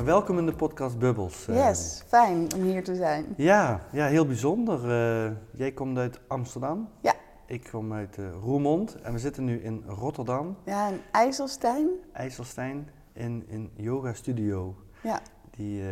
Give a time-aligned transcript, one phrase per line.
[0.00, 1.48] Nou, welkom in de podcast Bubbles.
[1.48, 1.54] eh.
[1.56, 3.26] Yes, fijn om hier te zijn.
[3.36, 4.90] Ja, ja, heel bijzonder.
[4.90, 6.88] Eh, jij komt uit Amsterdam.
[7.00, 7.14] Ja.
[7.46, 11.88] Ik kom uit eh, Roermond en we zitten nu in Rotterdam, Ja, in IJsselstein.
[12.12, 14.74] IJsselstein, in een yoga studio.
[15.02, 15.82] Ja, Die,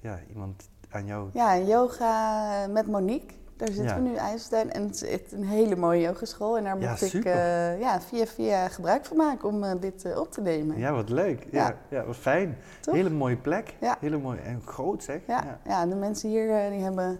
[0.00, 1.28] ja, iemand aan jou...
[1.32, 3.34] ja yoga met Monique.
[3.56, 3.94] Daar zitten Ja.
[3.96, 4.72] we nu in IJsselstein.
[4.72, 6.56] En het is echt een hele mooie yogeschool.
[6.56, 10.04] En daar Ja, mocht ik eh, ja, via via gebruik van maken om eh, dit
[10.04, 10.78] eh, op te nemen.
[10.78, 11.46] Ja, wat leuk.
[11.50, 12.04] Ja, Ja.
[12.04, 12.56] wat fijn.
[12.80, 12.94] Toch?
[12.94, 13.74] Hele mooie plek.
[13.80, 13.96] Ja.
[14.00, 15.20] Hele mooie en groot zeg.
[15.26, 15.86] Ja, ja.
[15.86, 17.18] de mensen hier die hebben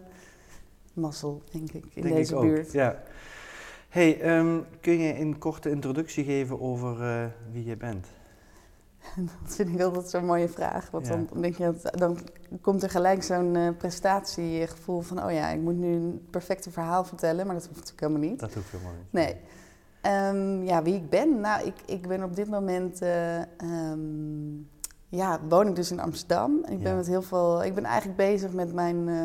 [0.92, 2.44] mazzel, denk ik, in denk deze ik ook.
[2.44, 2.72] buurt.
[2.72, 3.02] Ja.
[3.88, 6.96] Hey, ehm, kun je een korte introductie geven over
[7.52, 8.06] wie je bent?
[9.42, 10.90] Dat vind ik altijd zo'n mooie vraag.
[10.90, 11.12] Want Ja.
[11.16, 12.18] dan, denk je dan
[12.60, 15.24] komt er gelijk zo'n eh, prestatiegevoel van...
[15.24, 17.46] oh ja, ik moet nu een perfecte verhaal vertellen.
[17.46, 18.40] Maar dat hoeft natuurlijk helemaal niet.
[18.40, 19.12] Dat hoeft helemaal niet.
[19.12, 19.36] Nee.
[20.00, 21.40] Ehm, ja, wie ik ben?
[21.40, 23.00] Nou, ik, ik ben op dit moment...
[23.02, 24.54] eh, ehm,
[25.08, 26.56] ja, woon ik dus in Amsterdam.
[26.68, 26.96] Ik ben, Ja.
[26.96, 29.24] met heel veel, ik ben eigenlijk bezig met mijn eh,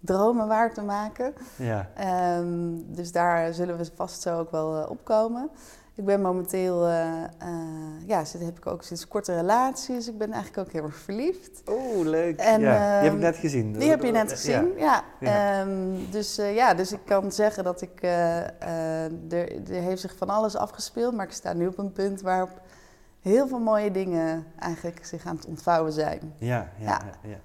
[0.00, 1.32] dromen waar te maken.
[1.56, 5.50] Ja, Ehm, dus daar zullen we vast zo ook wel opkomen.
[5.98, 10.08] Ik ben momenteel, eh, eh, ja, heb ik ook sinds korte relaties.
[10.08, 11.62] Ik ben eigenlijk ook heel erg verliefd.
[11.64, 12.38] Oh, leuk.
[12.38, 13.72] En, ja, die heb ik ehm, net gezien.
[13.72, 15.04] Die heb je net gezien, ja.
[15.20, 15.60] Ja.
[15.60, 18.54] Ehm, dus eh, ja, dus ik kan zeggen dat ik, er,
[19.70, 22.60] er heeft zich van alles afgespeeld, maar ik sta nu op een punt waarop
[23.20, 26.34] heel veel mooie dingen eigenlijk zich aan het ontvouwen zijn.
[26.38, 27.00] Ja, ja, Ja.
[27.22, 27.38] ja.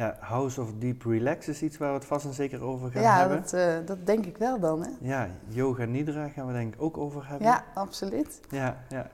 [0.00, 0.06] Ja.
[0.06, 3.02] Ja, House of Deep Relax is iets waar we het vast en zeker over gaan
[3.02, 3.40] ja, hebben.
[3.40, 4.90] dat, eh, dat denk ik wel dan, hè?
[5.00, 7.46] Ja, yoga nidra gaan we denk ik ook over hebben.
[7.46, 8.40] Ja, absoluut.
[8.50, 9.10] ja, ja.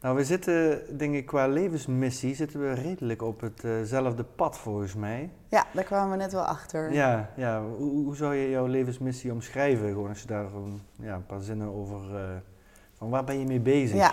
[0.00, 5.30] Nou, we zitten, denk ik, qua levensmissie zitten we redelijk op hetzelfde pad volgens mij.
[5.48, 6.92] Ja, daar kwamen we net wel achter.
[6.92, 7.62] Ja, ja.
[7.62, 9.88] Hoe, hoe zou je jouw levensmissie omschrijven?
[9.88, 12.16] Gewoon als je daar een, ja, een paar zinnen over...
[12.16, 12.22] eh,
[12.98, 13.96] van waar ben je mee bezig?
[13.96, 14.12] Ja.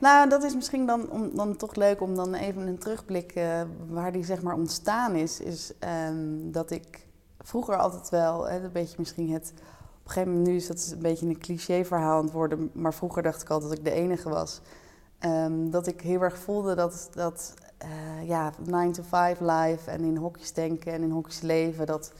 [0.00, 3.62] Nou, dat is misschien dan, om, dan toch leuk om dan even een terugblik eh,
[3.88, 5.40] waar die zeg maar ontstaan is.
[5.40, 7.06] Is ehm, dat ik
[7.38, 9.52] vroeger altijd wel, hè, een beetje misschien het...
[9.98, 12.70] Op een gegeven moment nu is dat een beetje een cliché verhaal aan het worden.
[12.72, 14.60] Maar vroeger dacht ik altijd dat ik de enige was.
[15.18, 20.00] Ehm, dat ik heel erg voelde dat, dat eh, ja, 9 to 5 life en
[20.00, 21.86] in hokjes denken en in hokjes leven.
[21.86, 22.12] Dat,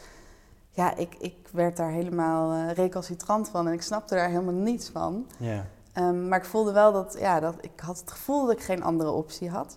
[0.71, 4.89] ja, ik, ik werd daar helemaal eh, recalcitrant van en ik snapte daar helemaal niets
[4.89, 5.27] van.
[5.39, 5.67] ja.
[5.99, 8.83] Ehm, maar ik voelde wel dat, ja, dat ik had het gevoel dat ik geen
[8.83, 9.77] andere optie had.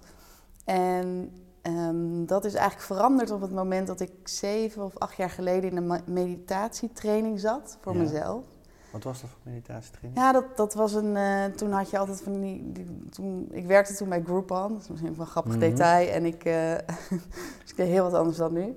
[0.65, 5.29] En ehm, dat is eigenlijk veranderd op het moment dat ik zeven of acht jaar
[5.29, 7.99] geleden in een meditatietraining zat voor Ja.
[8.01, 8.43] mezelf.
[8.91, 10.21] Wat was dat voor meditatietraining?
[10.23, 11.15] Ja, dat, dat was een.
[11.17, 12.71] eh, toen had je altijd van die.
[12.71, 15.61] die- toen, ik werkte toen bij Groupon, dat is misschien wel een grappig Mhm.
[15.61, 16.09] detail.
[16.09, 16.43] En ik.
[16.43, 16.75] eh
[17.61, 18.75] dus ik deed heel wat anders dan nu.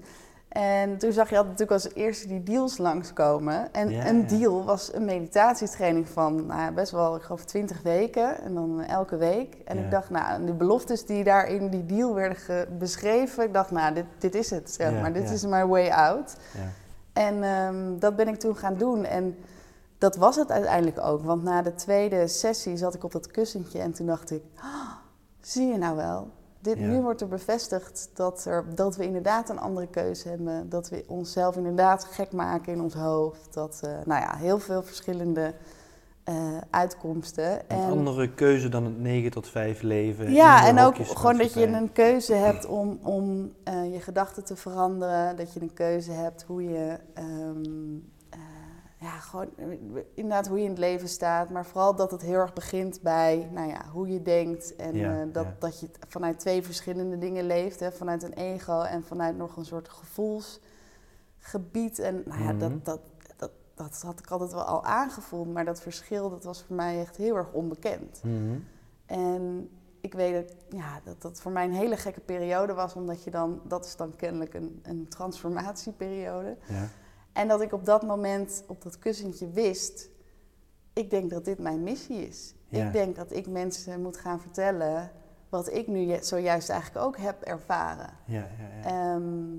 [0.55, 3.73] En toen zag je altijd natuurlijk als eerste die deals langskomen.
[3.73, 8.41] En een deal was een meditatietraining van nou, best wel, ik geloof, 20 weken.
[8.43, 9.55] En dan elke week.
[9.65, 13.45] En ik dacht, nou, de beloftes die daar in die deal werden beschreven.
[13.45, 15.13] Ik dacht, nou, dit, dit is het, zeg maar.
[15.13, 16.37] Dit is my way out.
[17.13, 19.05] En ehm, dat ben ik toen gaan doen.
[19.05, 19.37] En
[19.99, 21.25] dat was het uiteindelijk ook.
[21.25, 24.43] Want na de tweede sessie zat ik op dat kussentje en toen dacht ik...
[24.57, 24.91] "Ah,
[25.41, 26.29] zie je nou wel?
[26.65, 26.87] Dit, Ja.
[26.87, 30.69] Nu wordt er bevestigd dat, er, dat we inderdaad een andere keuze hebben.
[30.69, 33.55] Dat we onszelf inderdaad gek maken in ons hoofd.
[33.55, 35.55] Dat, eh, nou ja, heel veel verschillende
[36.25, 37.63] eh, uitkomsten.
[37.69, 40.33] Een andere keuze dan het 9 tot 5 leven.
[40.33, 44.57] Ja, en ook gewoon dat je een keuze hebt om, om eh, je gedachten te
[44.57, 45.37] veranderen.
[45.37, 48.14] Dat je een keuze hebt hoe je, ehm, eh,
[49.05, 49.67] ja, gewoon eh,
[50.15, 51.51] inderdaad hoe je in het leven staat.
[51.51, 54.77] Maar vooral dat het heel erg begint bij, nou ja, hoe je denkt.
[54.77, 55.57] En Ja, eh, dat, ja.
[55.59, 57.81] dat je vanuit twee verschillende dingen leeft.
[57.81, 61.99] Hè, vanuit een ego en vanuit nog een soort gevoelsgebied.
[61.99, 62.59] En nou ja, Mhm.
[62.59, 63.01] dat, dat,
[63.37, 65.53] dat, dat had ik altijd wel al aangevoeld.
[65.53, 68.21] Maar dat verschil, dat was voor mij echt heel erg onbekend.
[68.25, 68.59] Mhm.
[69.07, 73.25] En ik weet dat, ja, dat dat voor mij een hele gekke periode was, omdat
[73.25, 76.57] je dan, dat is dan kennelijk een, een transformatieperiode.
[76.69, 76.89] Ja.
[77.35, 80.09] En dat ik op dat moment op dat kussentje wist,
[80.93, 82.55] ik denk dat dit mijn missie is.
[82.69, 82.87] Ja.
[82.87, 85.11] Ik denk dat ik mensen moet gaan vertellen
[85.49, 88.11] wat ik nu zojuist eigenlijk ook heb ervaren.
[88.25, 89.15] Ja, ja, ja.
[89.15, 89.59] Ehm,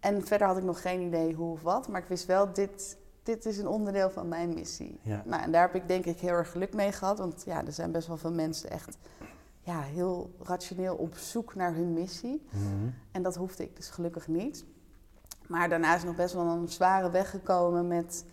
[0.00, 2.98] en verder had ik nog geen idee hoe of wat, maar ik wist wel, dit,
[3.22, 5.00] dit is een onderdeel van mijn missie.
[5.02, 7.72] Nou, en daar heb ik denk ik heel erg geluk mee gehad, want ja, er
[7.72, 8.98] zijn best wel veel mensen echt
[9.60, 12.46] ja, heel rationeel op zoek naar hun missie.
[12.50, 12.88] Mhm.
[13.10, 14.64] En dat hoefde ik dus gelukkig niet.
[15.50, 18.24] Maar daarna is nog best wel een zware weg gekomen met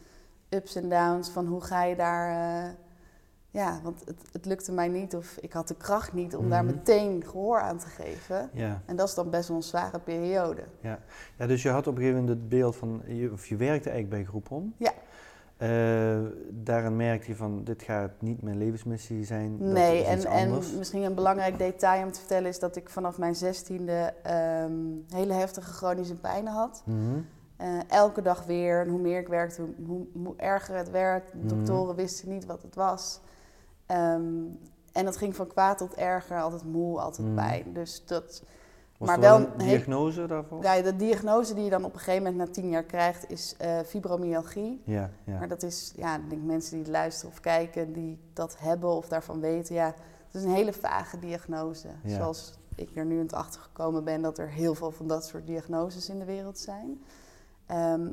[0.50, 1.30] ups en downs.
[1.30, 2.30] Van hoe ga je daar.
[2.66, 2.69] eh,
[3.52, 6.64] ja, want het, het lukte mij niet of ik had de kracht niet om daar
[6.66, 6.75] Mhm.
[6.75, 8.50] meteen gehoor aan te geven.
[8.54, 8.81] Ja.
[8.86, 10.64] En dat is dan best wel een zware periode.
[10.80, 11.00] Ja,
[11.48, 14.10] dus je had op een gegeven moment het beeld van, je, of je werkte eigenlijk
[14.22, 14.74] bij Groupon.
[14.78, 14.92] Ja.
[15.57, 16.18] Eh,
[16.50, 20.25] daarin merkte je van, dit gaat niet mijn levensmissie zijn, dat nee, is en, iets
[20.25, 20.71] en anders.
[20.71, 24.71] misschien een belangrijk detail om te vertellen is dat ik vanaf mijn zestiende ehm
[25.09, 26.81] hele heftige chronische pijnen had.
[26.86, 27.19] Mhm.
[27.57, 28.81] Eh, elke dag weer.
[28.81, 31.31] En hoe meer ik werkte, hoe, hoe, hoe erger het werd.
[31.31, 31.48] De Mhm.
[31.48, 33.19] doktoren wisten niet wat het was.
[33.86, 34.33] Ehm,
[34.92, 36.42] en dat ging van kwaad tot erger.
[36.42, 37.36] Altijd moe, altijd Mhm.
[37.36, 37.74] pijn.
[37.74, 38.44] Dus dat...
[38.98, 40.64] Was maar wel een diagnose daarvoor?
[40.64, 43.56] Ja, de diagnose die je dan op een gegeven moment na tien jaar krijgt is
[43.58, 44.82] eh, fibromyalgie.
[44.86, 45.38] Ja, ja.
[45.38, 49.08] Maar dat is, ja, ik denk mensen die luisteren of kijken, die dat hebben of
[49.08, 49.76] daarvan weten.
[49.76, 49.86] Ja,
[50.26, 51.88] het is een hele vage diagnose.
[52.04, 52.16] Ja.
[52.16, 55.26] Zoals ik er nu in het achter gekomen ben dat er heel veel van dat
[55.26, 57.02] soort diagnoses in de wereld zijn.
[57.66, 58.08] Ehm,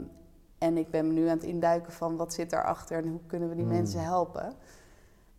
[0.59, 3.49] en ik ben me nu aan het induiken van wat zit daarachter en hoe kunnen
[3.49, 3.75] we die Hmm.
[3.75, 4.53] mensen helpen.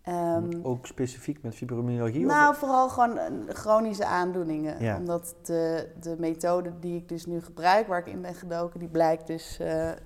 [0.06, 2.26] Ehm, Ook specifiek met fibromyalgie?
[2.26, 2.58] nou, of?
[2.58, 4.84] vooral gewoon eh, chronische aandoeningen.
[4.84, 4.98] Ja.
[4.98, 8.90] Omdat de, de methode die ik dus nu gebruik, waar ik in ben gedoken, die
[8.90, 9.98] blijkt dus eh, eh,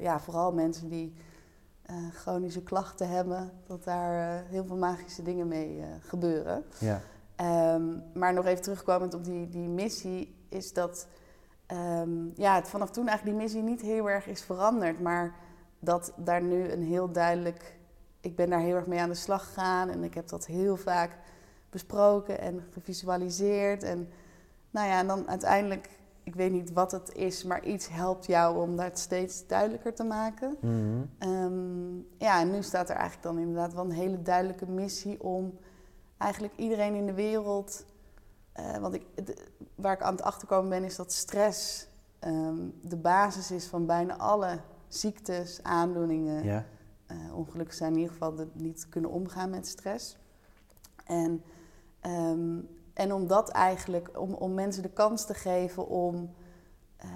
[0.00, 1.14] ja, vooral mensen die
[2.12, 6.64] chronische klachten hebben, dat daar heel veel magische dingen mee gebeuren.
[6.78, 7.00] Ja,
[7.38, 7.82] Ehm,
[8.14, 11.06] maar nog even terugkomend op die, die missie, is dat
[11.66, 15.00] ehm, ja, het vanaf toen eigenlijk die missie niet heel erg is veranderd.
[15.00, 15.34] Maar
[15.78, 17.77] dat daar nu een heel duidelijk.
[18.20, 20.76] Ik ben daar heel erg mee aan de slag gegaan en ik heb dat heel
[20.76, 21.16] vaak
[21.70, 23.82] besproken en gevisualiseerd.
[23.82, 24.08] En
[24.70, 25.88] nou ja, en dan uiteindelijk,
[26.22, 30.04] ik weet niet wat het is, maar iets helpt jou om dat steeds duidelijker te
[30.04, 30.56] maken.
[30.60, 31.02] Mhm.
[31.18, 35.58] Ehm, ja, en nu staat er eigenlijk dan inderdaad wel een hele duidelijke missie om
[36.18, 37.84] eigenlijk iedereen in de wereld.
[38.52, 39.06] eh, want ik,
[39.74, 41.88] waar ik aan het achterkomen ben, is dat stress
[42.18, 46.44] ehm, de basis is van bijna alle ziektes, aandoeningen.
[46.44, 46.64] ja.
[47.08, 50.16] Eh, ongelukken zijn in ieder geval de, niet kunnen omgaan met stress.
[51.04, 51.42] En,
[52.00, 52.58] ehm,
[52.92, 56.30] en om dat eigenlijk, om, om mensen de kans te geven om
[56.96, 57.08] eh,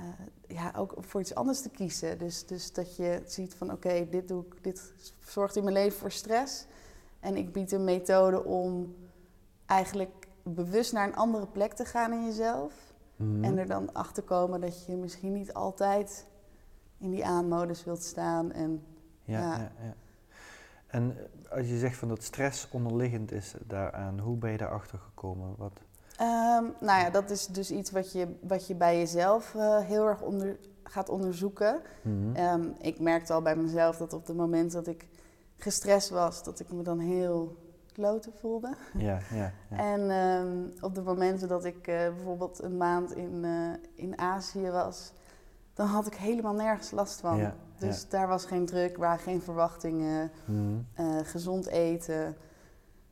[0.47, 2.19] ja, ook voor iets anders te kiezen.
[2.19, 4.93] Dus, dus dat je ziet van oké, dit doe ik, dit
[5.27, 6.67] zorgt in mijn leven voor stress.
[7.21, 8.95] En ik bied een methode om
[9.67, 12.93] eigenlijk bewust naar een andere plek te gaan in jezelf.
[13.17, 13.45] Mhm.
[13.45, 16.27] En er dan achter komen dat je misschien niet altijd
[16.99, 18.53] in die aanmodus wilt staan.
[18.53, 18.85] En
[19.41, 19.95] Ja, Ja.
[20.93, 24.99] En eh, als je zegt van dat stress onderliggend is daaraan, hoe ben je daarachter
[24.99, 25.55] gekomen?
[25.57, 25.81] Wat?
[26.17, 30.07] Ehm, nou ja, dat is dus iets wat je, wat je bij jezelf eh, heel
[30.07, 31.81] erg onder, gaat onderzoeken.
[32.03, 32.35] Mhm.
[32.35, 35.09] Ehm, ik merkte al bij mezelf dat op het moment dat ik
[35.57, 37.57] gestrest was, dat ik me dan heel
[37.93, 38.75] kloten voelde.
[38.97, 39.77] Ja, ja, ja.
[39.79, 43.45] En ehm, op de momenten dat ik eh, bijvoorbeeld een maand in,
[43.95, 45.13] in Azië was,
[45.75, 47.37] dan had ik helemaal nergens last van.
[47.37, 47.55] Ja,
[47.89, 50.61] dus daar was geen druk, waren geen verwachtingen, Mhm.
[50.95, 52.37] eh, gezond eten,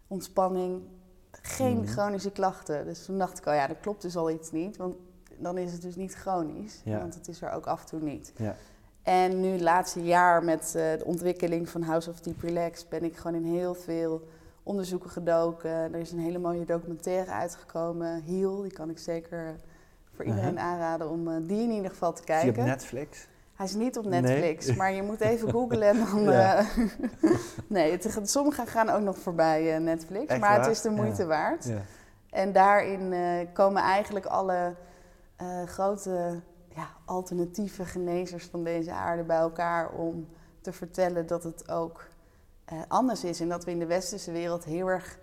[0.06, 0.82] ontspanning,
[1.30, 1.86] geen Mhm.
[1.86, 2.84] chronische klachten.
[2.84, 4.94] Dus toen dacht ik al, ja, dat klopt dus al iets niet, want
[5.38, 6.98] dan is het dus niet chronisch, Ja.
[6.98, 8.32] want het is er ook af en toe niet.
[8.36, 8.54] Ja.
[9.02, 13.02] En nu, het laatste jaar met eh, de ontwikkeling van House of Deep Relax, ben
[13.04, 14.28] ik gewoon in heel veel
[14.62, 15.70] onderzoeken gedoken.
[15.70, 19.56] Er is een hele mooie documentaire uitgekomen, Heal, die kan ik zeker
[20.14, 22.62] voor iedereen aanraden om eh, die in ieder geval te Is die kijken.
[22.62, 23.28] op Netflix?
[23.60, 24.20] Hij is niet op Nee?
[24.20, 26.22] Netflix, maar je moet even googlen en dan...
[26.22, 26.58] Ja.
[26.58, 26.66] eh,
[27.66, 31.22] nee, het, sommige gaan ook nog voorbij eh, Netflix, Echt maar het is de moeite
[31.22, 31.28] Ja.
[31.28, 31.64] waard.
[31.64, 31.82] Ja.
[32.30, 34.74] En daarin eh, komen eigenlijk alle
[35.66, 40.28] grote ja, alternatieve genezers van deze aarde bij elkaar om
[40.60, 42.08] te vertellen dat het ook
[42.88, 43.40] anders is.
[43.40, 45.18] En dat we in de westerse wereld heel erg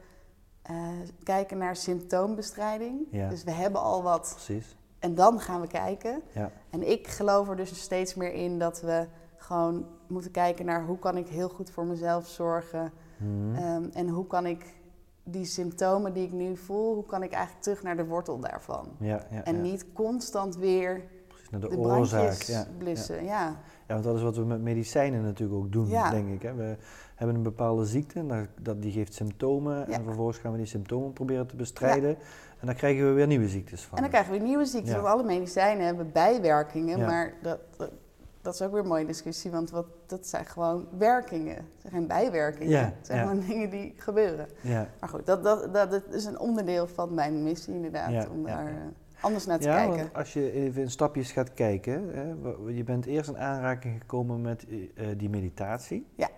[1.24, 3.12] kijken naar symptoombestrijding.
[3.30, 4.76] Dus we hebben al wat Precies.
[5.08, 6.22] En dan gaan we kijken.
[6.34, 6.52] Ja.
[6.70, 11.00] En ik geloof er dus steeds meer in dat we gewoon moeten kijken naar hoe
[11.00, 12.92] kan ik heel goed voor mezelf zorgen.
[13.18, 13.56] Mhm.
[13.56, 14.76] Ehm, en hoe kan ik
[15.24, 18.88] die symptomen die ik nu voel, hoe kan ik eigenlijk terug naar de wortel daarvan?
[19.00, 22.22] ja, ja, En niet constant weer Precies, naar de, de, oorzaak.
[22.22, 22.68] brandjes Ja.
[22.78, 23.24] blussen.
[23.24, 23.46] Ja.
[23.88, 26.42] ja, want dat is wat we met medicijnen natuurlijk ook doen, denk ik.
[26.42, 26.54] Hè.
[26.54, 26.78] We
[27.16, 29.88] hebben een bepaalde ziekte, en dat, dat, die geeft symptomen.
[29.88, 32.18] En vervolgens gaan we die symptomen proberen te bestrijden.
[32.60, 33.96] En dan krijgen we weer nieuwe ziektes van.
[33.98, 35.02] En dan krijgen we nieuwe ziektes, Ja.
[35.02, 36.98] want alle medicijnen hebben bijwerkingen.
[36.98, 37.06] Ja.
[37.06, 37.92] Maar dat, dat,
[38.42, 41.56] dat is ook weer een mooie discussie, want wat, dat zijn gewoon werkingen.
[41.56, 42.70] Het zijn geen bijwerkingen.
[42.70, 44.48] Ja, Het zijn gewoon dingen die gebeuren.
[44.62, 48.44] Ja, Maar goed, dat, dat, dat, dat is een onderdeel van mijn missie inderdaad, om
[48.44, 48.74] daar eh,
[49.22, 49.98] anders naar te ja kijken.
[49.98, 52.34] want als je even in stapjes gaat kijken, hè,
[52.72, 56.08] je bent eerst in aanraking gekomen met eh, die meditatie.
[56.16, 56.30] Ja.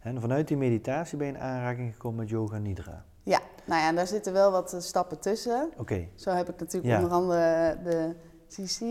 [0.00, 3.04] En vanuit die meditatie ben je in aanraking gekomen met yoga nidra.
[3.24, 3.40] Ja.
[3.64, 5.70] nou ja, daar zitten wel wat eh, stappen tussen.
[5.78, 6.08] Oké.
[6.14, 6.98] Zo heb ik natuurlijk Ja.
[6.98, 8.14] onder andere de
[8.48, 8.84] Creative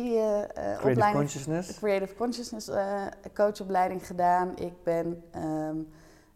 [0.78, 1.68] CC-opleiding, Consciousness.
[1.68, 3.02] de Creative Consciousness eh,
[3.34, 4.58] coachopleiding gedaan.
[4.58, 5.78] Ik ben, ehm,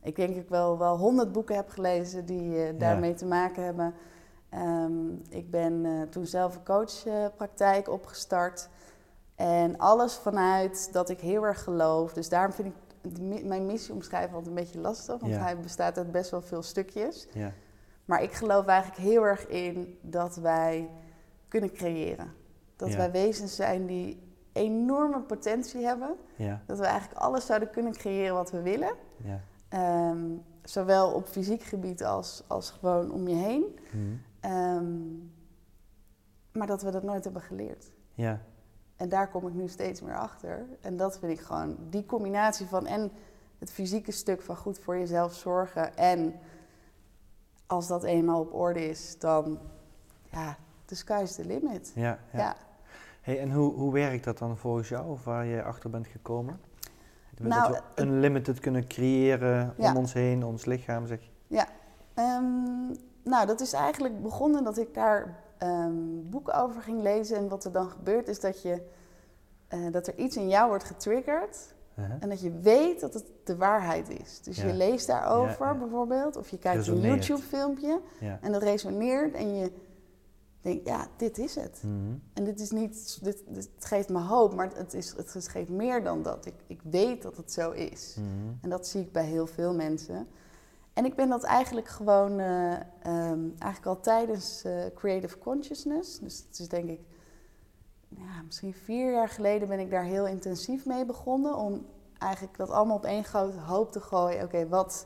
[0.02, 3.94] ik denk ik wel, wel honderd boeken heb gelezen die eh, daarmee te maken hebben.
[4.50, 8.70] Ehm, ik ben eh, toen zelf een coachpraktijk opgestart.
[9.36, 12.14] En alles vanuit dat ik heel erg geloof.
[12.14, 15.20] Dus daarom vind ik mijn missie omschrijven altijd een beetje lastig.
[15.20, 15.40] Want Ja.
[15.42, 17.28] hij bestaat uit best wel veel stukjes.
[17.34, 17.52] Ja.
[18.08, 20.90] Maar ik geloof eigenlijk heel erg in dat wij
[21.48, 22.34] kunnen creëren.
[22.76, 22.98] Dat Ja.
[22.98, 24.22] wij wezens zijn die
[24.54, 26.16] enorme potentie hebben.
[26.36, 26.62] Ja.
[26.66, 28.94] Dat we eigenlijk alles zouden kunnen creëren wat we willen.
[29.24, 29.40] Ja.
[29.70, 30.26] Ehm,
[30.64, 33.80] zowel op fysiek gebied als, als gewoon om je heen.
[33.92, 34.04] Mhm.
[34.40, 34.96] Ehm,
[36.52, 37.92] maar dat we dat nooit hebben geleerd.
[38.14, 38.42] Ja.
[38.96, 40.66] En daar kom ik nu steeds meer achter.
[40.82, 43.12] En dat vind ik gewoon die combinatie van en
[43.60, 45.98] het fysieke stuk van goed voor jezelf zorgen.
[45.98, 46.34] En
[47.68, 49.60] als dat eenmaal op orde is, dan
[50.32, 51.92] ja, the sky's the limit.
[51.96, 52.20] Ja.
[52.32, 52.40] Ja.
[52.40, 52.56] ja.
[53.22, 56.60] Hey, en hoe, hoe werkt dat dan volgens jou, of waar je achter bent gekomen?
[57.42, 59.92] Nou, we unlimited kunnen creëren Ja.
[59.92, 61.30] om ons heen, ons lichaam, zeg je.
[62.14, 62.88] Ehm,
[63.24, 65.94] nou, dat is eigenlijk begonnen dat ik daar ehm,
[66.30, 67.38] boeken over ging lezen.
[67.38, 68.82] En wat er dan gebeurt is dat, je,
[69.68, 71.76] eh, dat er iets in jou wordt getriggerd.
[72.00, 72.16] Uh-huh.
[72.20, 74.42] En dat je weet dat het de waarheid is.
[74.42, 74.68] Dus Ja.
[74.68, 75.78] je leest daarover Ja, ja.
[75.78, 76.36] bijvoorbeeld.
[76.36, 77.00] Of je kijkt een.
[77.00, 78.02] YouTube-filmpje.
[78.42, 79.34] En dat resoneert.
[79.34, 79.72] En je
[80.62, 81.82] denkt, ja, dit is het.
[81.84, 82.16] Mhm.
[82.34, 84.54] En dit is niet, dit, dit geeft me hoop.
[84.56, 86.46] Maar het, is, het geeft meer dan dat.
[86.46, 88.16] Ik, ik weet dat het zo is.
[88.20, 88.54] Mhm.
[88.62, 90.28] En dat zie ik bij heel veel mensen.
[90.94, 96.20] En ik ben dat eigenlijk gewoon, eh, ehm, eigenlijk al tijdens eh, Creative Consciousness.
[96.20, 97.00] Dus het is denk ik,
[98.08, 101.56] ja, misschien vier jaar geleden ben ik daar heel intensief mee begonnen.
[101.56, 101.86] Om
[102.18, 104.44] eigenlijk dat allemaal op één grote hoop te gooien.
[104.44, 105.06] Oké, wat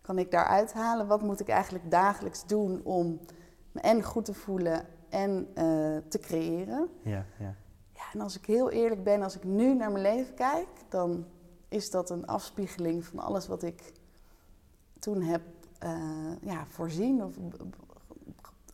[0.00, 1.06] kan ik daaruit halen?
[1.06, 3.20] Wat moet ik eigenlijk dagelijks doen om
[3.72, 5.64] me en goed te voelen en eh,
[6.08, 6.88] te creëren?
[7.02, 7.54] Ja, ja.
[7.94, 11.26] Ja, en als ik heel eerlijk ben, als ik nu naar mijn leven kijk, dan
[11.68, 13.92] is dat een afspiegeling van alles wat ik
[14.98, 15.42] toen heb
[15.78, 17.36] eh, ja, voorzien of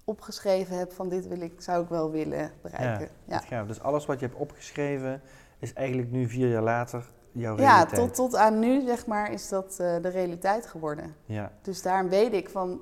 [0.08, 3.08] opgeschreven heb van dit wil ik, zou ik wel willen bereiken.
[3.48, 3.64] Ja.
[3.64, 5.20] Dus alles wat je hebt opgeschreven
[5.58, 7.74] is eigenlijk nu vier jaar later jouw ja.
[7.74, 8.00] realiteit.
[8.00, 11.14] tot, tot aan nu zeg maar is dat eh, de realiteit geworden.
[11.24, 11.52] Ja.
[11.62, 12.80] Dus daarom weet ik van,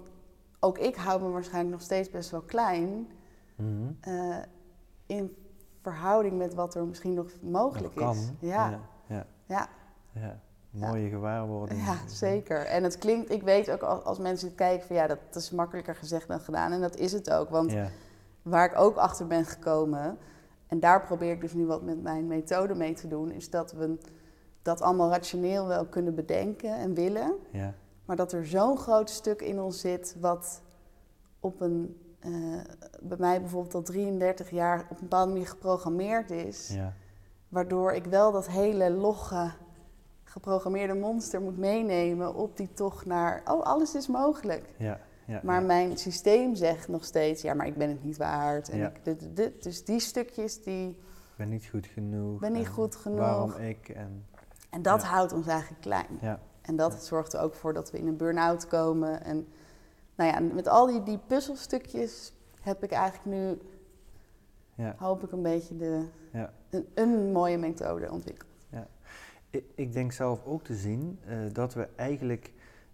[0.61, 3.09] ook ik hou me waarschijnlijk nog steeds best wel klein
[3.57, 3.91] Mhm.
[4.01, 4.37] eh,
[5.07, 5.37] in
[5.83, 8.31] verhouding met wat er misschien nog mogelijk Nog is.
[8.39, 9.27] Ja, Ja.
[9.47, 9.69] ja.
[10.13, 10.41] ja.
[10.79, 10.89] Ja.
[10.89, 11.85] Mooie gewaarwording.
[11.85, 12.67] Ja, zeker.
[12.67, 16.29] En het klinkt, ik weet ook als, mensen kijken van ja, dat, is makkelijker gezegd
[16.29, 16.73] dan gedaan.
[16.73, 17.51] En dat is het ook.
[17.51, 17.89] Want Ja.
[18.43, 20.19] waar ik ook achter ben gekomen,
[20.67, 23.73] en daar probeer ik dus nu wat met mijn methode mee te doen, is dat
[23.73, 23.99] we
[24.63, 27.35] dat allemaal rationeel wel kunnen bedenken en willen.
[27.51, 27.75] Ja.
[28.05, 30.63] Maar dat er zo'n groot stuk in ons zit wat
[31.41, 32.33] op een, eh,
[33.03, 36.69] bij mij bijvoorbeeld al 33 jaar op een bepaalde manier geprogrammeerd is.
[36.69, 36.93] Ja.
[37.49, 39.51] Waardoor ik wel dat hele logge,
[40.37, 44.65] geprogrammeerde monster moet meenemen op die tocht naar, oh, alles is mogelijk.
[44.79, 45.01] Ja.
[45.27, 45.41] Ja.
[45.43, 45.67] Maar ja.
[45.67, 48.69] mijn systeem zegt nog steeds, ja, maar ik ben het niet waard.
[48.69, 49.63] En ik, dit, dit.
[49.63, 52.41] Dus die stukjes, die, Ik ben niet goed genoeg.
[52.41, 53.19] ben niet goed genoeg.
[53.19, 54.25] Waarom ik en
[54.71, 56.19] En dat houdt ons eigenlijk klein.
[56.21, 56.41] ja.
[56.63, 59.25] En dat zorgt er ook voor dat we in een burn-out komen.
[59.25, 59.47] En
[60.17, 63.59] nou ja, met al die, die puzzelstukjes heb ik eigenlijk nu,
[64.75, 64.95] Ja.
[64.99, 66.53] hoop ik, een beetje de, Ja.
[66.71, 68.46] een, een mooie methode ontwikkeld.
[69.51, 72.53] Ik, ik denk zelf ook te zien eh, dat we eigenlijk,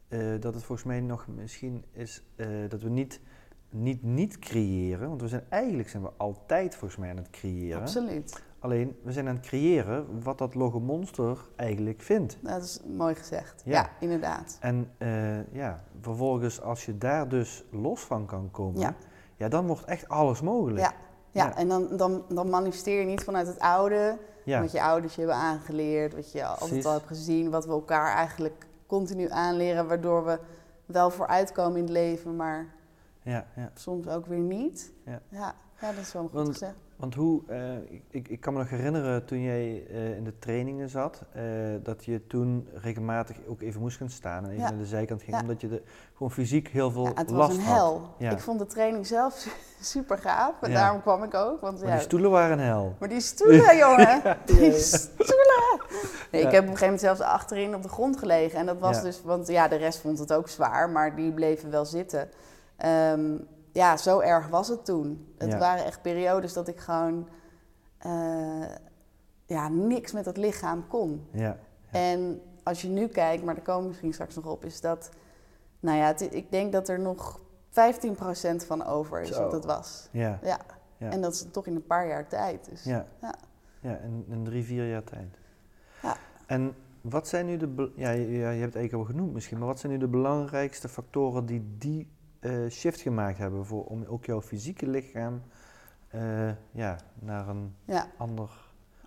[0.09, 3.21] eh, dat het volgens mij nog misschien is eh, dat we niet,
[3.71, 7.81] niet niet creëren, want we zijn eigenlijk zijn we altijd volgens mij aan het creëren.
[7.81, 8.43] Absoluut.
[8.59, 12.39] Alleen we zijn aan het creëren wat dat logge monster eigenlijk vindt.
[12.43, 13.63] Dat is mooi gezegd.
[13.65, 13.73] Ja.
[13.73, 14.57] Ja, inderdaad.
[14.61, 14.91] En
[15.53, 18.95] ja, vervolgens als je daar dus los van kan komen, Ja.
[19.37, 20.81] ja, dan wordt echt alles mogelijk.
[20.81, 20.93] Ja.
[21.31, 21.57] Ja, Ja.
[21.57, 24.61] en dan, dan, dan manifesteer je niet vanuit het oude, Ja.
[24.61, 26.87] wat je ouders je hebben aangeleerd, wat je altijd Precies.
[26.87, 30.39] al hebt gezien, wat we elkaar eigenlijk continu aanleren, waardoor we
[30.87, 32.67] wel vooruitkomen in het leven, maar
[33.23, 33.71] ja, ja.
[33.75, 34.93] soms ook weer niet.
[35.05, 35.21] Ja.
[35.29, 36.75] ja, dat is wel goed Want- gezegd.
[37.03, 37.59] Want hoe, eh,
[38.11, 41.43] ik- ik, kan me nog herinneren toen jij eh, in de trainingen zat, eh,
[41.83, 44.69] dat je toen regelmatig ook even moest gaan staan en even Ja.
[44.71, 45.41] naar de zijkant ging, Ja.
[45.43, 45.83] omdat je de,
[46.15, 48.15] gewoon fysiek heel veel Ja, het was een hel.
[48.19, 49.47] Ik vond de training zelf
[49.81, 51.61] super gaaf en daarom kwam ik ook.
[51.61, 52.97] Want, Maar die stoelen waren een hel.
[52.99, 55.81] maar die stoelen, jongen, die stoelen.
[56.31, 56.43] Nee.
[56.43, 58.59] Ik heb op een gegeven moment zelfs achterin op de grond gelegen.
[58.59, 61.71] En dat was dus, want ja, de rest vond het ook zwaar, maar die bleven
[61.71, 62.29] wel zitten.
[62.77, 63.31] Ehm,
[63.73, 65.35] ja, zo erg was het toen.
[65.39, 65.59] Het Ja.
[65.59, 67.29] waren echt periodes dat ik gewoon
[67.99, 68.65] eh,
[69.47, 71.27] ja, niks met het lichaam kon.
[71.33, 71.59] Ja, Ja.
[71.99, 75.11] En als je nu kijkt, maar daar komen we misschien straks nog op, is dat,
[75.81, 79.43] nou ja, het- ik denk dat er nog 15% van over is Zo.
[79.43, 80.09] wat het was.
[80.11, 80.59] Ja, Ja.
[81.11, 82.69] En dat is toch in een paar jaar tijd.
[82.71, 82.85] Dus.
[82.85, 83.07] ja.
[83.21, 83.35] Ja.
[83.81, 85.39] ja in, in drie, vier jaar tijd.
[86.03, 86.17] Ja.
[86.47, 89.79] En wat zijn nu de, ja, je, ja, je hebt al genoemd misschien, maar wat
[89.81, 92.11] zijn nu de belangrijkste factoren die die
[92.43, 95.43] eh, shift gemaakt hebben voor, om ook jouw fysieke lichaam
[96.09, 98.07] eh, ja, naar een Ja.
[98.17, 98.51] ander,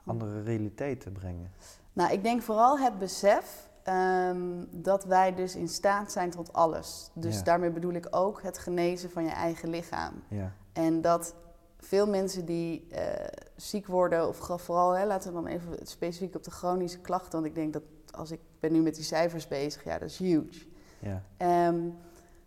[0.06, 1.52] andere realiteit te brengen?
[1.94, 7.10] Nou, ik denk vooral het besef ehm, dat wij dus in staat zijn tot alles.
[7.14, 7.44] Dus Ja.
[7.44, 10.14] daarmee bedoel ik ook het genezen van je eigen lichaam.
[10.28, 11.36] Ja, En dat
[11.80, 16.44] veel mensen die eh, ziek worden, of vooral, hè, laten we dan even specifiek op
[16.44, 19.84] de chronische klachten, want ik denk dat als ik ben nu met die cijfers bezig,
[19.84, 20.66] ja, dat is huge.
[21.00, 21.80] ja, Ehm,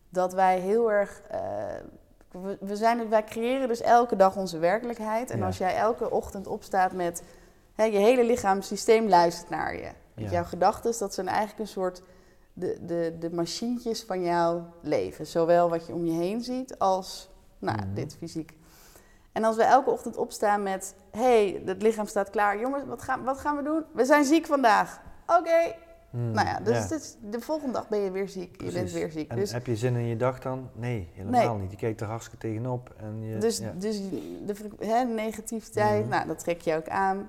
[0.09, 1.21] dat wij heel erg.
[1.31, 1.41] eh,
[2.31, 5.31] we, we zijn, wij creëren dus elke dag onze werkelijkheid.
[5.31, 5.47] En Ja.
[5.47, 7.23] als jij elke ochtend opstaat met.
[7.75, 9.91] Hè, je hele lichaamssysteem luistert naar je.
[10.15, 10.31] Ja.
[10.31, 12.03] jouw gedachten, dat zijn eigenlijk een soort.
[12.53, 15.27] De, de, de machientjes van jouw leven.
[15.27, 17.95] Zowel wat je om je heen ziet als nou, Mhm.
[17.95, 18.57] dit fysiek.
[19.33, 22.59] En als we elke ochtend opstaan met: hé, hey, het lichaam staat klaar.
[22.61, 23.85] Jongens, wat gaan, wat gaan we doen?
[23.93, 25.01] We zijn ziek vandaag.
[25.27, 25.75] Oké.
[26.11, 26.83] Hmm, Nou ja, dus ja.
[26.83, 28.63] Het is, de volgende dag ben je weer ziek.
[28.63, 29.31] Je bent weer ziek.
[29.31, 30.69] En Dus heb je zin in je dag dan?
[30.75, 31.71] Nee, helemaal niet.
[31.71, 32.95] Je kijkt er hartstikke tegenop.
[32.97, 33.73] En je, Dus, ja.
[33.79, 34.01] dus
[34.47, 36.09] de hè, negativiteit, Mhm.
[36.11, 37.29] nou, dat trek je ook aan.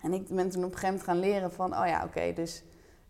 [0.00, 2.64] En ik ben toen op een gegeven moment gaan leren van, oh ja, oké, dus...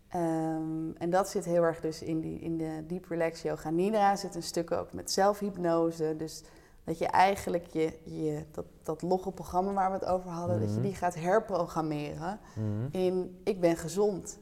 [0.09, 4.15] ehm, en dat zit heel erg dus in, die, in de Deep Relax Yoga Nidra.
[4.15, 6.15] Zit een stuk ook met zelfhypnose.
[6.17, 6.43] Dus
[6.83, 10.59] dat je eigenlijk je, je, dat, dat logge programma waar we het over hadden...
[10.59, 10.83] dat je Mhm.
[10.83, 14.37] die gaat herprogrammeren Mhm, in ik ben gezond.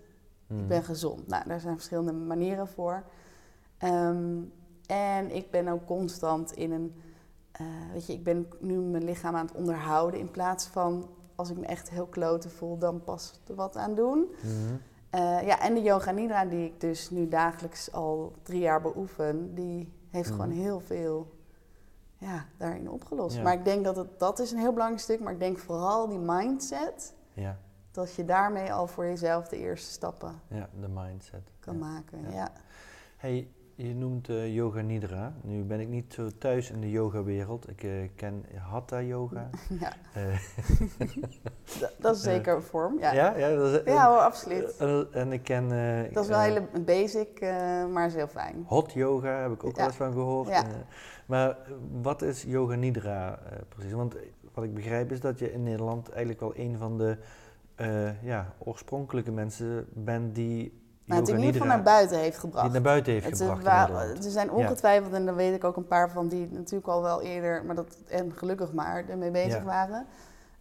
[0.50, 1.28] Ik ben gezond.
[1.28, 3.04] Nou, daar zijn verschillende manieren voor.
[3.78, 4.38] Ehm,
[4.88, 7.02] en ik ben ook constant in een.
[7.52, 10.20] eh, weet je, ik ben nu mijn lichaam aan het onderhouden.
[10.20, 13.96] In plaats van als ik me echt heel kloten voel, dan pas er wat aan
[13.96, 14.26] doen.
[14.42, 14.76] Mhm.
[15.10, 19.56] Eh, ja, en de yoga nidra, die ik dus nu dagelijks al drie jaar beoefen,
[19.56, 20.40] die heeft Mhm.
[20.40, 21.28] gewoon heel veel
[22.18, 23.36] ja, daarin opgelost.
[23.36, 23.42] Ja.
[23.44, 25.20] Maar ik denk dat het, dat is een heel belangrijk stuk.
[25.20, 27.58] Maar ik denk vooral die mindset, Ja,
[28.00, 31.42] dat je daarmee al voor jezelf de eerste stappen ja, de mindset.
[31.60, 31.80] kan Ja.
[31.80, 32.22] maken.
[32.22, 32.32] Ja.
[32.34, 32.52] Ja.
[33.18, 35.34] Hey, je noemt eh, yoga nidra.
[35.42, 37.70] Nu ben ik niet zo thuis in de yogawereld.
[37.70, 39.50] Ik eh, ken hatha yoga.
[39.80, 40.40] Ja, Eh,
[41.80, 43.00] dat, dat is zeker een vorm.
[43.00, 44.78] Ja, ja, ja, dat is, ja hoor, absoluut.
[45.12, 45.70] en ik ken
[46.14, 47.42] Dat is wel hele basic,
[47.92, 48.64] maar is heel fijn.
[48.68, 50.48] hot yoga, heb ik ook wel eens van gehoord.
[50.48, 50.64] Ja.
[50.64, 50.70] Eh,
[51.26, 51.58] maar
[52.02, 53.92] wat is yoga nidra precies?
[53.94, 54.16] Want
[54.54, 57.18] wat ik begrijp is dat je in Nederland eigenlijk wel een van de
[57.80, 62.38] eh, ja, oorspronkelijke mensen bent die Maar het in yoga ieder geval naar buiten heeft
[62.38, 62.64] gebracht.
[62.64, 64.26] die naar buiten heeft Het gebracht waar- Nederland.
[64.26, 67.22] er zijn ongetwijfeld, en daar weet ik ook een paar van die natuurlijk al wel
[67.22, 69.64] eerder, maar dat, en gelukkig maar, ermee bezig Ja.
[69.64, 70.06] waren.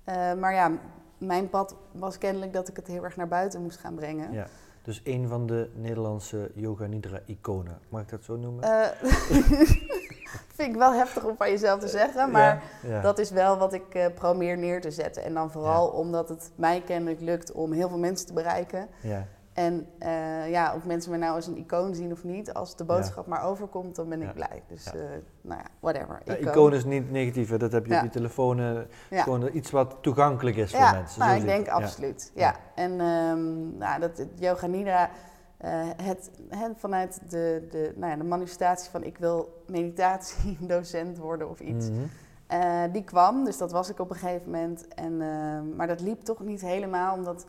[0.05, 0.71] Eh, maar ja,
[1.19, 4.33] mijn pad was kennelijk dat ik het heel erg naar buiten moest gaan brengen.
[4.33, 4.47] Ja.
[4.83, 7.79] Dus een van de Nederlandse yoga nidra iconen.
[7.89, 8.63] Mag ik dat zo noemen?
[8.63, 9.03] Eh,
[10.55, 13.01] vind ik wel heftig om van jezelf te zeggen, maar Ja, ja.
[13.01, 15.25] dat is wel wat ik eh probeer neer te zetten.
[15.25, 18.89] En dan vooral omdat het mij kennelijk lukt om heel veel mensen te bereiken.
[19.01, 19.25] ja.
[19.53, 22.85] En eh, ja, of mensen me nou als een icoon zien of niet, als de
[22.85, 24.33] boodschap maar overkomt, dan ben ik Ja.
[24.33, 24.63] blij.
[24.69, 24.93] Dus Ja.
[24.93, 24.99] eh,
[25.41, 26.21] nou ja, whatever.
[26.25, 26.49] Ja, Icoon.
[26.53, 27.57] icoon is niet negatief, hè.
[27.59, 27.99] dat heb je Ja.
[27.99, 28.59] op je telefoon.
[28.61, 28.71] eh,
[29.11, 29.23] Ja.
[29.23, 31.21] Gewoon iets wat toegankelijk is voor ja, mensen.
[31.21, 31.67] nou, Zo ik denk.
[31.67, 31.73] Ja.
[31.73, 32.33] absoluut.
[32.35, 32.41] Ja.
[32.47, 32.55] Ja.
[32.75, 35.11] En ehm, nou, dat Yoga Nidra,
[35.59, 36.31] eh, het,
[36.77, 41.99] vanuit de, de, nou ja, de manifestatie van ik wil meditatiedocent worden of iets, Mhm.
[42.47, 43.45] eh, die kwam.
[43.45, 44.89] Dus dat was ik op een gegeven moment.
[44.89, 47.47] En, ehm, maar dat liep toch niet helemaal, omdat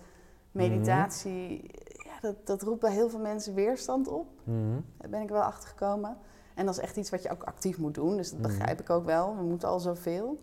[0.51, 4.27] meditatie, ja, dat, dat roept bij heel veel mensen weerstand op.
[4.43, 4.79] Mhm.
[4.97, 6.17] Daar ben ik wel achter gekomen.
[6.55, 8.17] En dat is echt iets wat je ook actief moet doen.
[8.17, 8.47] Dus dat Mhm.
[8.47, 9.35] begrijp ik ook wel.
[9.37, 10.39] We moeten al zoveel.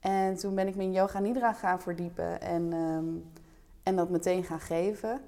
[0.00, 2.40] En toen ben ik me in yoga nidra gaan verdiepen.
[2.40, 3.04] En, ehm,
[3.82, 5.20] en dat meteen gaan geven.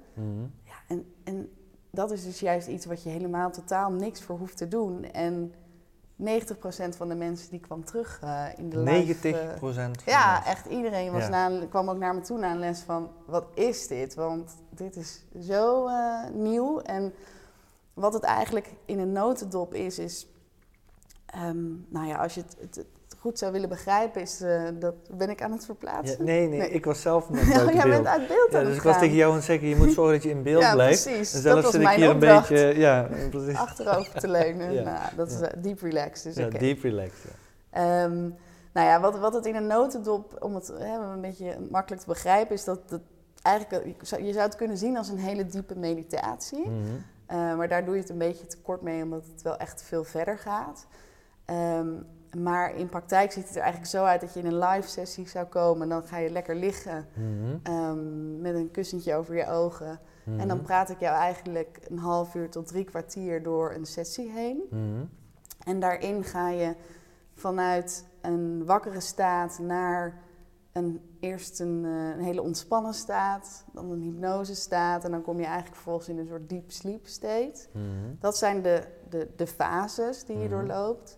[0.91, 1.49] En, en
[1.89, 5.03] dat is dus juist iets wat je helemaal totaal niks voor hoeft te doen.
[5.03, 5.53] En
[6.19, 6.23] 90%
[6.97, 8.91] van de mensen die kwam terug eh, in de live...
[8.91, 10.01] 90 eh, procent.
[10.05, 11.47] ja, echt iedereen was Ja.
[11.47, 13.11] na kwam ook naar me toe na een les van...
[13.25, 14.15] wat is dit?
[14.15, 16.79] Want dit is zo eh, nieuw.
[16.79, 17.13] En
[17.93, 20.27] wat het eigenlijk in een notendop is, is...
[21.25, 22.85] ehm, nou ja, als je het, het
[23.21, 24.41] goed zou willen begrijpen, is...
[24.41, 26.25] eh, dat ben ik aan het Ja, verplaatsen.
[26.25, 26.69] nee, nee, Nee.
[26.69, 28.03] ik was zelf net Oh, buiten jij beeld.
[28.03, 30.13] bent uit beeld Ja, dus ik was tegen jou aan het zeggen, je moet zorgen
[30.13, 31.03] dat je in beeld ja, blijft.
[31.03, 31.33] precies.
[31.33, 33.55] En dat zelf was zit ik mijn hier een beetje, ja, precies.
[33.57, 34.73] Achterover te leunen.
[34.73, 34.83] Ja.
[34.83, 36.35] Nou, dat is eh, deep relaxed.
[36.35, 37.31] Dus Ja, deep relaxed.
[37.69, 38.19] Ehm,
[38.73, 42.07] nou ja, wat, wat het in een notendop, om het hè, een beetje makkelijk te
[42.07, 43.01] begrijpen, is dat het
[43.41, 46.59] eigenlijk, je zou- je zou het kunnen zien als een hele diepe meditatie.
[46.69, 46.75] Mhm.
[47.25, 49.83] Eh, maar daar doe je het een beetje te kort mee, omdat het wel echt
[49.83, 50.85] veel verder gaat.
[51.45, 51.87] Ehm,
[52.37, 55.27] maar in praktijk ziet het er eigenlijk zo uit dat je in een live sessie
[55.27, 55.89] zou komen.
[55.89, 57.55] Dan ga je lekker liggen Mhm.
[57.63, 59.99] ehm, met een kussentje over je ogen.
[60.25, 60.65] En dan Mhm.
[60.65, 64.61] praat ik jou eigenlijk een half uur tot drie kwartier door een sessie heen.
[64.69, 65.03] Mhm.
[65.63, 66.75] En daarin ga je
[67.33, 70.19] vanuit een wakkere staat naar
[70.71, 75.37] een, eerst een, eh, een hele ontspannen staat, dan een hypnose staat en dan kom
[75.39, 77.67] je eigenlijk vervolgens in een soort deep sleep state.
[78.19, 81.17] Dat zijn de, de, de fases die je doorloopt.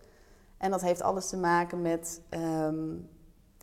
[0.64, 2.96] En dat heeft alles te maken met ehm,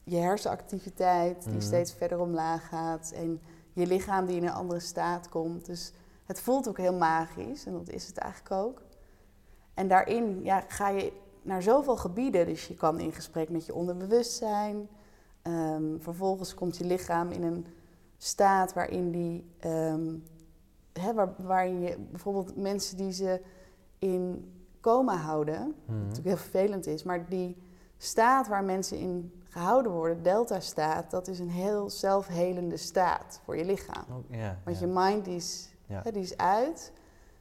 [0.04, 1.60] je hersenactiviteit die Mhm.
[1.62, 3.40] steeds verder omlaag gaat en
[3.72, 5.66] je lichaam die in een andere staat komt.
[5.66, 5.92] Dus
[6.24, 8.82] het voelt ook heel magisch en dat is het eigenlijk ook.
[9.74, 12.46] En daarin ja, ga je naar zoveel gebieden.
[12.46, 14.88] Dus je kan in gesprek met je onderbewustzijn.
[15.42, 17.66] Ehm, vervolgens komt je lichaam in een
[18.16, 19.50] staat waarin die,
[20.92, 23.40] hè, waar, waarin je bijvoorbeeld mensen die ze
[23.98, 25.98] in coma houden, wat Mhm.
[25.98, 27.56] natuurlijk heel vervelend is, maar die
[27.98, 33.64] staat waar mensen in gehouden worden, delta-staat, dat is een heel zelfhelende staat voor je
[33.64, 34.04] lichaam.
[34.64, 36.92] Want je mind die is, hè, die is uit.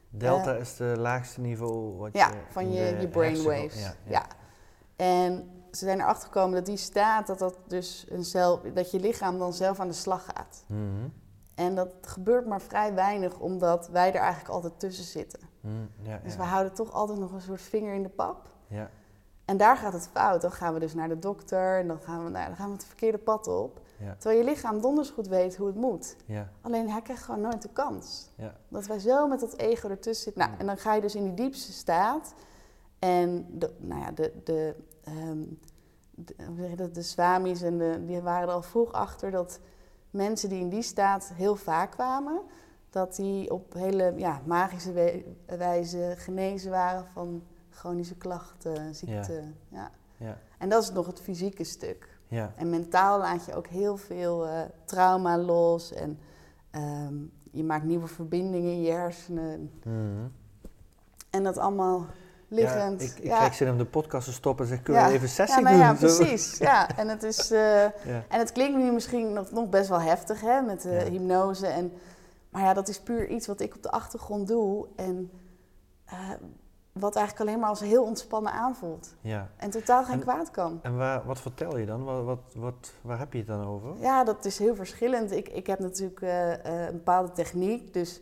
[0.10, 3.82] Delta is de laagste niveau wat Ja, je van je, je brainwaves.
[3.82, 4.26] Ja, Ja,
[4.96, 9.00] En ze zijn erachter gekomen dat die staat, dat, dat, dus een zelf, dat je
[9.00, 10.64] lichaam dan zelf aan de slag gaat.
[10.68, 11.08] Mhm.
[11.60, 15.40] En dat gebeurt maar vrij weinig, omdat wij er eigenlijk altijd tussen zitten.
[15.62, 15.74] Mhm.
[16.02, 16.40] ja, Dus ja.
[16.40, 18.50] we houden toch altijd nog een soort vinger in de pap.
[18.68, 18.90] ja.
[19.46, 20.42] En daar gaat het fout.
[20.42, 22.74] Dan gaan we dus naar de dokter en dan gaan we, nou, dan gaan we
[22.74, 23.80] het verkeerde pad op.
[24.18, 26.16] Terwijl je lichaam donders goed weet hoe het moet.
[26.26, 28.30] Ja, Alleen hij krijgt gewoon nooit de kans.
[28.36, 28.56] ja.
[28.68, 30.44] Dat wij zo met dat ego ertussen zitten.
[30.48, 32.34] Nou, en dan ga je dus in die diepste staat.
[33.00, 35.44] En de, nou ja, de, de, ehm,
[36.94, 39.60] de swamis en de, die waren er al vroeg achter dat
[40.12, 42.42] mensen die in die staat heel vaak kwamen,
[42.90, 45.26] dat die op hele ja, magische we-
[45.58, 49.56] wijze genezen waren van chronische klachten, ziekten.
[49.70, 49.92] Ja.
[50.18, 50.38] Ja.
[50.58, 52.20] En dat is nog het fysieke stuk.
[52.28, 52.54] ja.
[52.56, 56.20] En mentaal laat je ook heel veel eh, trauma los en
[56.72, 57.16] ehm,
[57.52, 59.72] je maakt nieuwe verbindingen in je hersenen.
[59.84, 60.28] Mhm.
[61.30, 62.06] En dat allemaal
[62.50, 63.02] liggend.
[63.02, 63.38] Ja, ik ik ja.
[63.38, 65.08] krijg zin om de podcast te stoppen en zeg, kunnen Ja.
[65.08, 66.10] we even sessie ja, nou ja, doen?
[66.10, 66.18] Zo.
[66.18, 66.58] precies.
[66.58, 67.52] Ja, en het is...
[67.52, 68.24] eh, Ja.
[68.30, 71.04] en het klinkt nu misschien nog, nog best wel heftig, hè, met de Ja.
[71.04, 71.68] hypnose.
[71.68, 71.94] En,
[72.50, 74.88] maar ja, dat is puur iets wat ik op de achtergrond doe.
[74.96, 75.32] En
[76.06, 76.16] eh,
[76.92, 79.14] wat eigenlijk alleen maar als heel ontspannen aanvoelt.
[79.22, 79.50] ja.
[79.58, 80.80] En totaal geen En- kwaad kan.
[80.82, 82.04] En waar, wat vertel je dan?
[82.04, 83.90] Wat, wat, wat, waar heb je het dan over?
[84.00, 85.32] Ja, dat is heel verschillend.
[85.32, 86.22] Ik, ik heb natuurlijk
[86.64, 88.22] een bepaalde techniek, dus,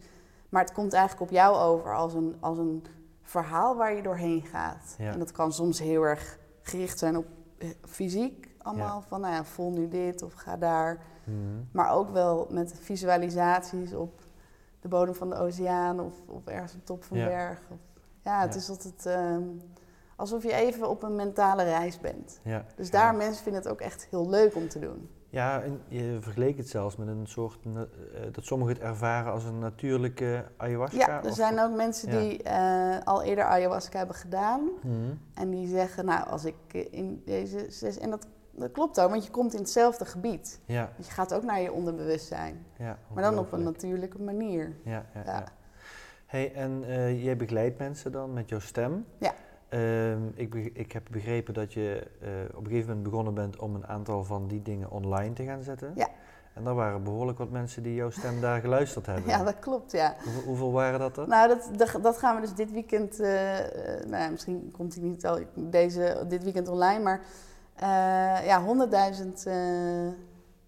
[0.50, 2.86] maar het komt eigenlijk op jou over als een, als een
[3.28, 4.96] verhaal waar je doorheen gaat.
[4.98, 5.12] Ja.
[5.12, 7.26] En dat kan soms heel erg gericht zijn op
[7.58, 11.02] eh, fysiek, allemaal van nou ja, voel nu dit of ga daar.
[11.24, 11.38] Mhm.
[11.72, 14.22] Maar ook wel met visualisaties op
[14.80, 17.30] de bodem van de oceaan of, of ergens op de top van een Ja.
[17.30, 17.60] berg.
[17.72, 17.78] Of,
[18.22, 19.44] ja, het is altijd ehm,
[20.16, 22.40] alsof je even op een mentale reis bent.
[22.44, 22.66] Ja.
[22.76, 25.10] Dus daar mensen vinden het ook echt heel leuk om te doen.
[25.30, 27.82] Ja, en je vergeleek het zelfs met een soort, eh,
[28.32, 30.98] dat sommigen het ervaren als een natuurlijke ayahuasca.
[30.98, 32.20] Ja, er of- zijn ook mensen Ja.
[32.20, 34.62] die eh, al eerder ayahuasca hebben gedaan.
[34.84, 34.94] Mhm.
[35.34, 37.98] En die zeggen, nou, als ik eh, in deze zes...
[37.98, 40.60] En dat, dat klopt ook, want je komt in hetzelfde gebied.
[40.66, 42.66] Ja, je gaat ook naar je onderbewustzijn.
[42.78, 42.98] ja.
[43.14, 44.76] Maar dan op een natuurlijke manier.
[44.84, 45.44] Ja, ja.
[46.26, 46.84] Hey, en
[47.24, 49.06] jij begeleidt mensen dan met jouw stem.
[49.18, 49.34] Ja.
[49.70, 53.76] Ehm, ik, ik heb begrepen dat je eh, op een gegeven moment begonnen bent om
[53.76, 55.92] een aantal van die dingen online te gaan zetten.
[55.96, 56.08] Ja.
[56.54, 59.30] En er waren behoorlijk wat mensen die jouw stem daar geluisterd hebben.
[59.30, 60.16] Ja, dat klopt, ja.
[60.24, 61.28] Hoeveel, hoeveel waren dat er?
[61.28, 63.20] Nou, dat, dat, dat gaan we dus dit weekend...
[63.20, 63.30] eh,
[64.08, 67.22] nou ja, misschien komt hij niet al deze, dit weekend online, maar...
[67.76, 69.48] eh, ja, honderdduizend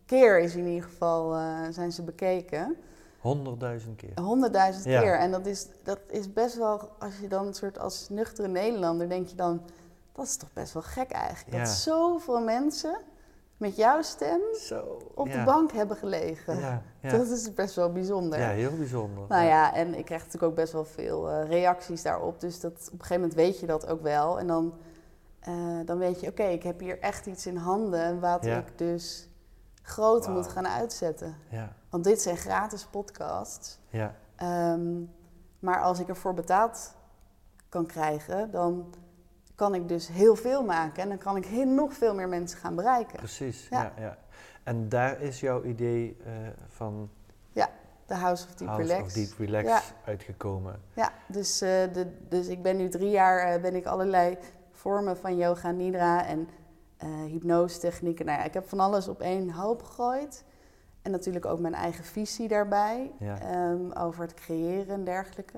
[0.06, 1.34] keer is in ieder geval
[1.72, 2.76] zijn ze bekeken.
[3.20, 4.20] Honderdduizend keer.
[4.22, 5.02] Honderdduizend Ja.
[5.02, 5.20] keer.
[5.20, 9.10] En dat is, dat is best wel, als je dan een soort als nuchtere Nederlander,
[9.10, 9.62] denk je dan,
[10.12, 11.58] dat is toch best wel gek eigenlijk.
[11.58, 11.64] Ja.
[11.64, 12.98] Dat zoveel mensen
[13.58, 14.98] met jouw stem Zo.
[15.14, 15.38] op ja.
[15.40, 16.60] de bank hebben gelegen.
[16.60, 17.10] Ja, ja.
[17.10, 18.40] Dat is best wel bijzonder.
[18.40, 19.24] ja, heel bijzonder.
[19.28, 22.40] Nou ja, en ik krijg natuurlijk ook best wel veel eh, reacties daarop.
[22.40, 24.40] Dus dat, op een gegeven moment weet je dat ook wel.
[24.40, 24.74] En dan,
[25.40, 29.30] eh, dan weet je, oké, ik heb hier echt iets in handen wat ik dus
[29.82, 31.36] groot moet gaan uitzetten.
[31.50, 33.80] Ja, Want dit zijn gratis podcasts.
[33.89, 35.02] ja, Ehm,
[35.60, 36.95] maar als ik ervoor betaald
[37.69, 38.93] kan krijgen, dan
[39.56, 41.04] kan ik dus heel veel maken.
[41.04, 43.17] En dan kan ik heel, nog veel meer mensen gaan bereiken.
[43.17, 43.67] precies.
[43.69, 43.82] Ja.
[43.82, 43.93] Ja.
[43.97, 44.17] Ja,
[44.63, 46.32] En daar is jouw idee eh,
[46.67, 47.10] van
[48.06, 49.04] De House of Deep House Relax.
[49.08, 49.82] of Deep Relax Ja.
[50.06, 50.82] uitgekomen.
[50.93, 54.38] Ja, dus, eh, de, dus ik ben nu drie jaar eh, ben ik allerlei
[54.71, 56.47] vormen van yoga nidra en
[57.28, 58.25] hypnose technieken.
[58.25, 60.43] Nou ja, ik heb van alles op één hoop gegooid.
[61.02, 63.40] En natuurlijk ook mijn eigen visie daarbij Ja.
[63.42, 65.58] ehm, over het creëren en dergelijke.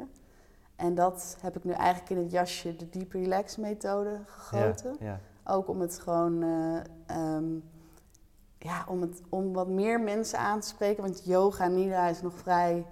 [0.75, 4.95] En dat heb ik nu eigenlijk in het jasje de Deep Relax methode gegoten.
[4.99, 5.19] Ja, ja.
[5.53, 6.75] Ook om het gewoon, eh,
[7.17, 7.45] ehm,
[8.57, 11.03] ja, om, het, om wat meer mensen aan te spreken.
[11.03, 12.85] Want yoga nidra is nog vrij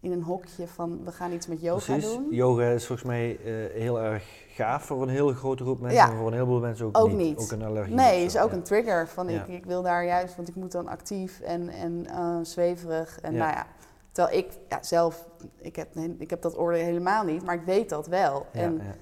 [0.00, 2.12] in een hokje van we gaan iets met yoga Precies.
[2.12, 2.26] doen.
[2.30, 6.16] Yoga is volgens mij eh, heel erg gaaf voor een hele grote groep mensen, Ja.
[6.16, 7.16] voor een heleboel mensen ook, Ook niet.
[7.16, 7.40] niet.
[7.40, 7.94] Ook een allergie.
[7.94, 8.56] Nee, is ook ja.
[8.56, 12.06] een trigger van ik, ik wil daar juist, want ik moet dan actief en, en
[12.06, 13.20] eh, zweverig.
[13.20, 13.66] En nou ja,
[14.12, 17.88] terwijl ik ja, zelf, ik heb, ik heb dat oordeel helemaal niet, maar ik weet
[17.88, 18.46] dat wel.
[18.52, 18.94] Ja, en ja.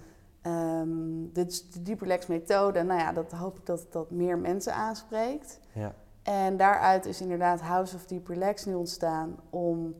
[0.42, 4.74] Ehm, dus de Deep Relax methode, nou ja, dat hoop ik dat dat meer mensen
[4.74, 5.60] aanspreekt.
[5.72, 5.94] Ja.
[6.22, 9.94] En daaruit is inderdaad House of Deep Relax nu ontstaan om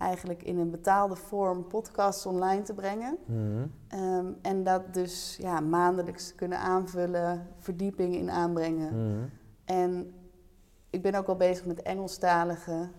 [0.00, 3.18] eigenlijk in een betaalde vorm podcasts online te brengen.
[3.26, 3.66] Mhm.
[3.88, 9.06] Ehm, en dat dus ja, maandelijks kunnen aanvullen, verdieping in aanbrengen.
[9.14, 9.24] Mhm.
[9.64, 10.14] En
[10.90, 12.90] ik ben ook al bezig met Engelstaligen.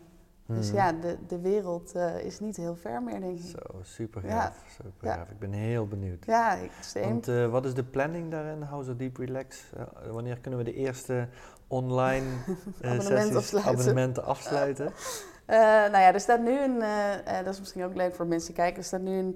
[0.46, 0.76] Dus Mhm.
[0.76, 3.46] ja, de, de wereld eh, is niet heel ver meer, denk ik.
[3.46, 4.40] Zo, super Ja.
[4.42, 4.64] gaaf.
[4.84, 5.14] Super Ja.
[5.16, 5.30] gaaf.
[5.30, 6.26] Ik ben heel benieuwd.
[6.26, 6.72] Ja, ik.
[7.04, 9.72] Want eh, wat is de planning daarin, House of Deep Relax?
[9.78, 11.28] Eh, wanneer kunnen we de eerste
[11.68, 12.26] online
[12.82, 13.72] sessies, afsluiten.
[13.74, 14.92] abonnementen afsluiten?
[15.52, 18.26] Eh, nou ja, er staat nu een, eh, eh, dat is misschien ook leuk voor
[18.28, 19.36] mensen die kijken, er staat nu een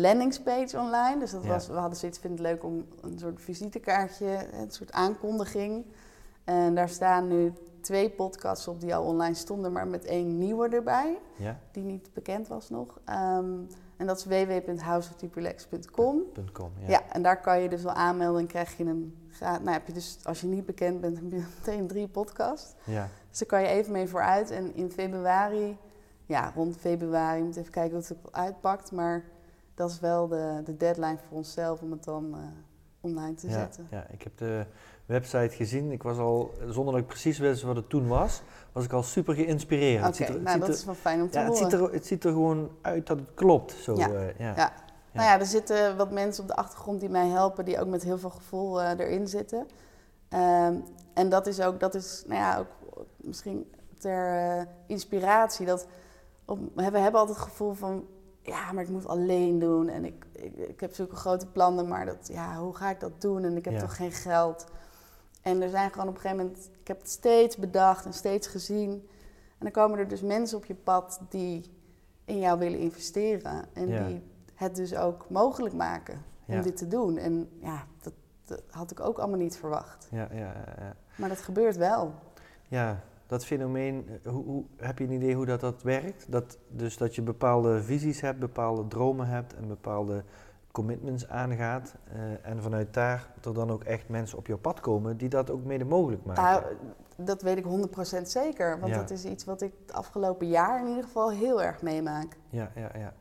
[0.00, 1.18] landingspage online.
[1.18, 1.48] Dus dat Ja.
[1.48, 5.84] was, we hadden zoiets, vind het leuk om een soort visitekaartje, een soort aankondiging.
[6.44, 10.68] En daar staan nu twee podcasts op die al online stonden, maar met één nieuwe
[10.68, 13.00] erbij, Ja, die niet bekend was nog.
[13.04, 13.54] Ehm,
[13.96, 16.22] en dat is www.houseofdeeprelax.com.
[16.52, 16.72] .com.
[16.78, 16.88] Ja.
[16.88, 17.02] Ja.
[17.12, 19.14] en daar kan je dus wel aanmelden en krijg je een.
[19.40, 22.74] Nou heb je dus, als je niet bekend bent, heb je meteen drie podcasts.
[22.84, 23.08] ja.
[23.28, 24.50] Dus daar kan je even mee vooruit.
[24.50, 25.78] En in februari,
[26.26, 28.92] ja, rond februari, moet even kijken hoe het uitpakt.
[28.92, 29.24] Maar
[29.74, 32.40] dat is wel de, de deadline voor onszelf om het dan eh,
[33.00, 33.86] online te ja, zetten.
[33.90, 34.66] ja, ik heb de
[35.10, 35.90] website gezien.
[35.90, 38.42] Ik was al, zonder dat ik precies wist wat het toen was,
[38.72, 40.04] was ik al super geïnspireerd.
[40.04, 41.70] Het Oké, ziet er- nou dat er- is wel fijn om te ja, het horen.
[41.70, 43.72] ziet, er, het ziet er gewoon uit dat het klopt.
[43.72, 44.08] Zo, Ja.
[44.10, 44.52] eh, ja.
[44.56, 44.72] Ja.
[45.12, 48.02] Nou ja, er zitten wat mensen op de achtergrond die mij helpen, die ook met
[48.02, 49.66] heel veel gevoel eh, erin zitten.
[50.28, 50.74] Ehm,
[51.14, 55.66] en dat is ook, dat is, nou ja, ook misschien ter eh, inspiratie.
[55.66, 55.86] Dat
[56.44, 58.04] op, we hebben altijd het gevoel van,
[58.42, 59.88] ja, maar ik moet alleen doen.
[59.88, 63.20] En ik, ik, ik heb zulke grote plannen, maar dat, ja, hoe ga ik dat
[63.20, 63.44] doen?
[63.44, 63.80] En ik heb Ja.
[63.80, 64.66] toch geen geld.
[65.42, 68.46] En er zijn gewoon op een gegeven moment, ik heb het steeds bedacht en steeds
[68.46, 68.90] gezien.
[69.58, 71.70] En dan komen er dus mensen op je pad die
[72.24, 73.64] in jou willen investeren.
[73.72, 74.06] En Ja.
[74.06, 74.22] die
[74.54, 76.14] het dus ook mogelijk maken
[76.46, 76.62] om Ja.
[76.62, 77.16] dit te doen.
[77.16, 78.12] En ja, dat,
[78.44, 80.08] dat had ik ook allemaal niet verwacht.
[80.10, 80.96] Ja, ja, ja, ja.
[81.16, 82.14] Maar dat gebeurt wel.
[82.68, 86.32] Ja, dat fenomeen, eh, hoe, hoe, heb je een idee hoe dat, dat werkt?
[86.32, 90.24] Dat, dus dat je bepaalde visies hebt, bepaalde dromen hebt en bepaalde
[90.72, 91.94] commitments aangaat.
[92.12, 95.50] eh, en vanuit daar er dan ook echt mensen op jouw pad komen die dat
[95.50, 96.42] ook mede mogelijk maken.
[96.42, 96.64] Nou,
[97.16, 98.80] dat weet ik 100% zeker.
[98.80, 98.98] Want Ja.
[98.98, 102.36] dat is iets wat ik het afgelopen jaar in ieder geval heel erg meemaak.
[102.48, 103.12] Ja, ja, ja.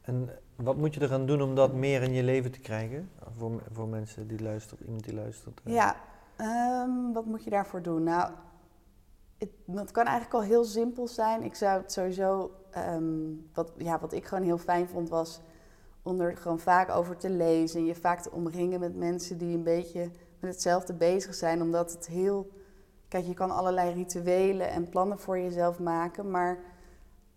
[0.00, 3.10] En wat moet je eraan doen om dat meer in je leven te krijgen?
[3.36, 5.60] Voor, voor mensen die luisteren, iemand die luistert.
[5.64, 5.72] eh.
[5.74, 5.96] Ja,
[6.36, 8.02] ehm, wat moet je daarvoor doen?
[8.02, 8.30] Nou,
[9.38, 11.42] het, het kan eigenlijk al heel simpel zijn.
[11.42, 13.04] Ik zou het sowieso, ehm,
[13.54, 15.40] wat, ja, wat ik gewoon heel fijn vond, was
[16.10, 17.80] om er gewoon vaak over te lezen.
[17.80, 21.62] En je vaak te omringen met mensen die een beetje met hetzelfde bezig zijn.
[21.62, 22.50] Omdat het heel.
[23.08, 26.30] Kijk, je kan allerlei rituelen en plannen voor jezelf maken.
[26.30, 26.58] Maar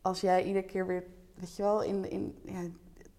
[0.02, 1.04] als jij iedere keer weer,
[1.36, 2.60] weet je wel, in, in ja,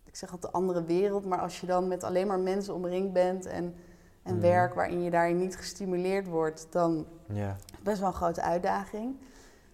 [0.05, 1.25] ik zeg altijd de andere wereld.
[1.25, 3.75] Maar als je dan met alleen maar mensen omringd bent en,
[4.23, 4.41] en Mhm.
[4.43, 9.17] werk waarin je daarin niet gestimuleerd wordt, dan Ja, best wel een grote uitdaging.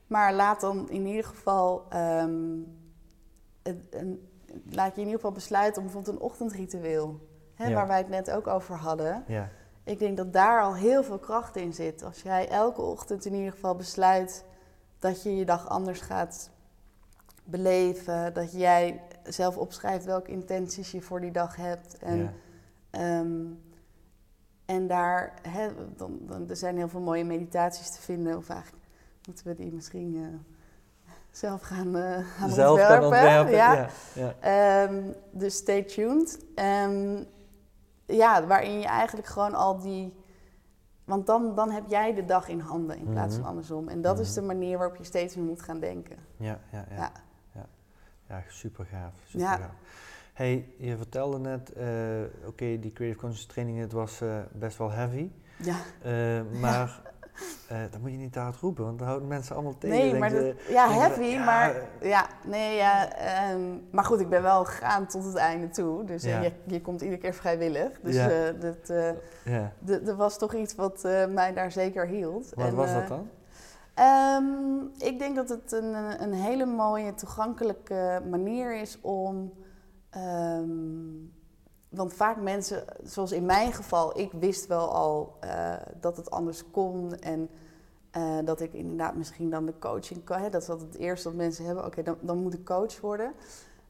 [0.06, 1.84] Maar laat dan in ieder geval.
[1.88, 2.58] ehm,
[3.62, 4.28] een, een-
[4.70, 7.28] laat je in ieder geval besluiten om bijvoorbeeld een ochtendritueel.
[7.54, 7.74] Hè, Ja.
[7.74, 9.24] Waar wij het net ook over hadden.
[9.26, 9.48] ja,
[9.84, 12.02] Ik denk dat daar al heel veel kracht in zit.
[12.02, 14.44] Als jij elke ochtend in ieder geval besluit
[14.98, 16.50] dat je je dag anders gaat
[17.44, 18.34] beleven.
[18.34, 21.98] Dat jij zelf opschrijft welke intenties je voor die dag hebt.
[21.98, 22.32] En, ja.
[22.90, 23.44] Ehm,
[24.64, 28.36] en daar, hè, dan, dan, er zijn heel veel mooie meditaties te vinden.
[28.36, 28.84] Of eigenlijk
[29.26, 30.22] moeten we die misschien eh,
[31.30, 31.94] zelf gaan,
[32.38, 33.50] gaan Zelf ontwerpen.
[33.52, 33.72] Ja.
[33.74, 34.34] Ja, ja.
[34.84, 36.44] Ehm, dus stay tuned.
[36.54, 37.22] Ehm,
[38.06, 40.18] ja, waarin je eigenlijk gewoon al die...
[41.04, 43.48] Want dan, dan heb jij de dag in handen in plaats van Mhm.
[43.48, 43.88] andersom.
[43.88, 44.40] En dat is Mhm.
[44.40, 46.16] de manier waarop je steeds weer moet gaan denken.
[46.36, 46.96] Ja, ja, ja.
[47.54, 47.66] Ja.
[48.28, 49.12] Ja, super gaaf.
[49.26, 49.56] Super Ja.
[49.56, 49.70] gaaf.
[50.32, 51.86] Hey, je vertelde net, eh,
[52.46, 55.30] oké, die Creative Conscious training, het was eh, best wel heavy.
[55.56, 55.76] Ja.
[56.60, 57.00] Maar
[57.70, 59.96] eh dat moet je niet te hard roepen, want dan houden mensen allemaal tegen.
[59.98, 64.28] Nee, maar dat, ja, heavy, ja, maar eh, ja, nee, ja, ehm, maar goed, ik
[64.28, 66.04] ben wel gegaan tot het einde toe.
[66.04, 66.40] Dus eh, Ja.
[66.40, 68.00] je, je komt iedere keer vrijwillig.
[68.02, 68.50] Dus Ja.
[68.52, 69.10] dat, eh,
[69.44, 72.52] Ja, d- er was toch iets wat mij daar zeker hield.
[72.54, 73.28] wat En, was dat dan?
[73.94, 79.52] Ehm, ik denk dat het een, een hele mooie, toegankelijke manier is om.
[80.10, 80.68] ehm,
[81.90, 86.70] want vaak mensen, zoals in mijn geval, ik wist wel al eh, dat het anders
[86.70, 87.14] kon.
[87.18, 87.48] En
[88.10, 90.40] Eh, dat ik inderdaad misschien dan de coaching kan.
[90.40, 91.84] Hè, dat is altijd het eerste dat mensen hebben.
[91.84, 93.32] Oké, dan, dan moet ik coach worden.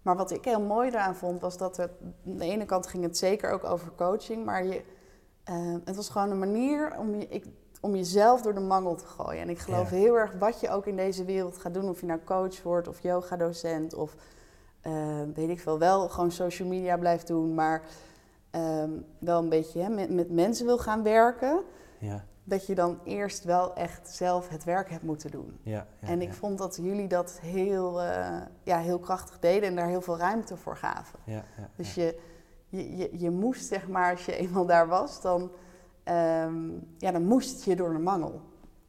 [0.03, 1.91] Maar wat ik heel mooi eraan vond, was dat het,
[2.27, 4.45] aan de ene kant ging het zeker ook over coaching.
[4.45, 4.83] Maar je,
[5.45, 7.45] eh, het was gewoon een manier om, je, ik,
[7.81, 9.43] om jezelf door de mangel te gooien.
[9.43, 9.97] En ik geloof Ja.
[9.97, 11.89] heel erg wat je ook in deze wereld gaat doen.
[11.89, 14.15] Of je nou coach wordt of yogadocent of
[14.81, 15.79] eh, weet ik veel.
[15.79, 17.83] Wel gewoon social media blijft doen, maar
[18.51, 21.63] ehm, wel een beetje hè, met, met mensen wil gaan werken.
[21.99, 25.59] Ja, Dat je dan eerst wel echt zelf het werk hebt moeten doen.
[25.63, 26.35] ja, ja, en ik ja.
[26.35, 30.57] vond dat jullie dat heel, eh, ja, heel krachtig deden en daar heel veel ruimte
[30.57, 31.19] voor gaven.
[31.25, 32.19] Ja, ja, Dus je,
[32.69, 35.51] je, je, je moest, zeg maar, als je eenmaal daar was, dan,
[36.03, 38.41] ehm, ja, dan moest je door de mangel.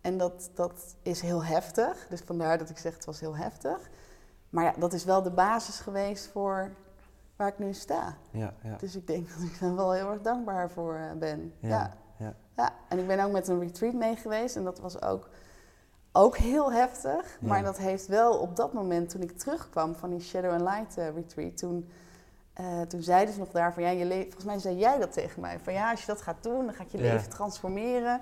[0.01, 2.05] En dat, dat is heel heftig.
[2.09, 3.89] Dus vandaar dat ik zeg het was heel heftig.
[4.51, 6.71] Maar ja, dat is wel de basis geweest voor
[7.35, 8.17] waar ik nu sta.
[8.31, 8.75] ja, ja.
[8.77, 11.53] Dus ik denk dat ik daar wel heel erg dankbaar voor eh, ben.
[11.59, 12.33] Ja, ja.
[12.55, 12.73] ja.
[12.87, 15.29] En ik ben ook met een retreat mee geweest en dat was ook,
[16.11, 17.37] ook heel heftig.
[17.41, 20.97] Maar dat heeft wel op dat moment, toen ik terugkwam van die Shadow and Light
[20.97, 21.89] eh, retreat, toen,
[22.53, 25.11] eh, toen zeiden ze nog daar van ja, je leven, volgens mij zei jij dat
[25.11, 28.21] tegen mij, van ja, als je dat gaat doen, dan gaat je leven transformeren.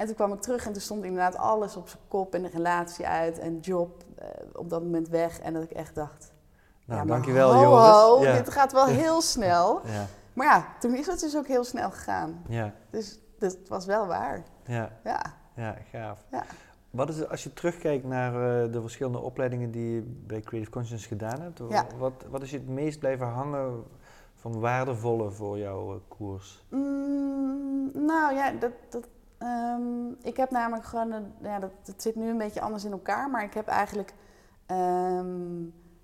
[0.00, 2.48] En toen kwam ik terug en toen stond inderdaad alles op zijn kop en de
[2.48, 5.40] relatie uit en job eh, op dat moment weg.
[5.40, 6.32] En dat ik echt dacht,
[6.84, 8.32] Nou, ja, dankjewel ho, ho, ja.
[8.36, 9.80] dit gaat wel heel snel.
[9.86, 12.42] Ja, Maar ja, toen is het dus ook heel snel gegaan.
[12.48, 14.42] ja, Dus dat was wel waar.
[14.64, 15.22] ja, Ja.
[15.56, 16.24] ja, gaaf.
[16.30, 16.44] Ja.
[16.90, 18.32] Wat is het, als je terugkijkt naar
[18.64, 21.86] eh, de verschillende opleidingen die je bij Creative Conscience gedaan hebt, Ja.
[21.98, 23.84] wat, wat is je het meest blijven hangen
[24.34, 26.64] van waardevolle voor jouw eh, koers?
[26.68, 29.04] Mm, nou ja, dat, dat,
[29.40, 33.30] ehm, ik heb namelijk gewoon, ja, dat, het zit nu een beetje anders in elkaar,
[33.30, 34.14] maar ik heb eigenlijk
[34.66, 35.36] ehm,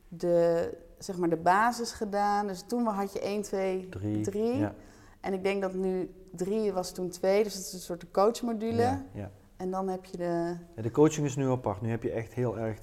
[0.08, 2.46] de, zeg maar de basis gedaan.
[2.46, 4.20] Dus toen had je 1, 2, Drie.
[4.20, 4.56] 3.
[4.56, 4.74] Ja,
[5.20, 8.82] En ik denk dat nu 3 was toen 2, dus het is een soort coachmodule.
[8.82, 9.30] ja, ja.
[9.56, 11.80] En dan heb je de, Ja, De coaching is nu apart.
[11.80, 12.78] Nu heb je echt heel erg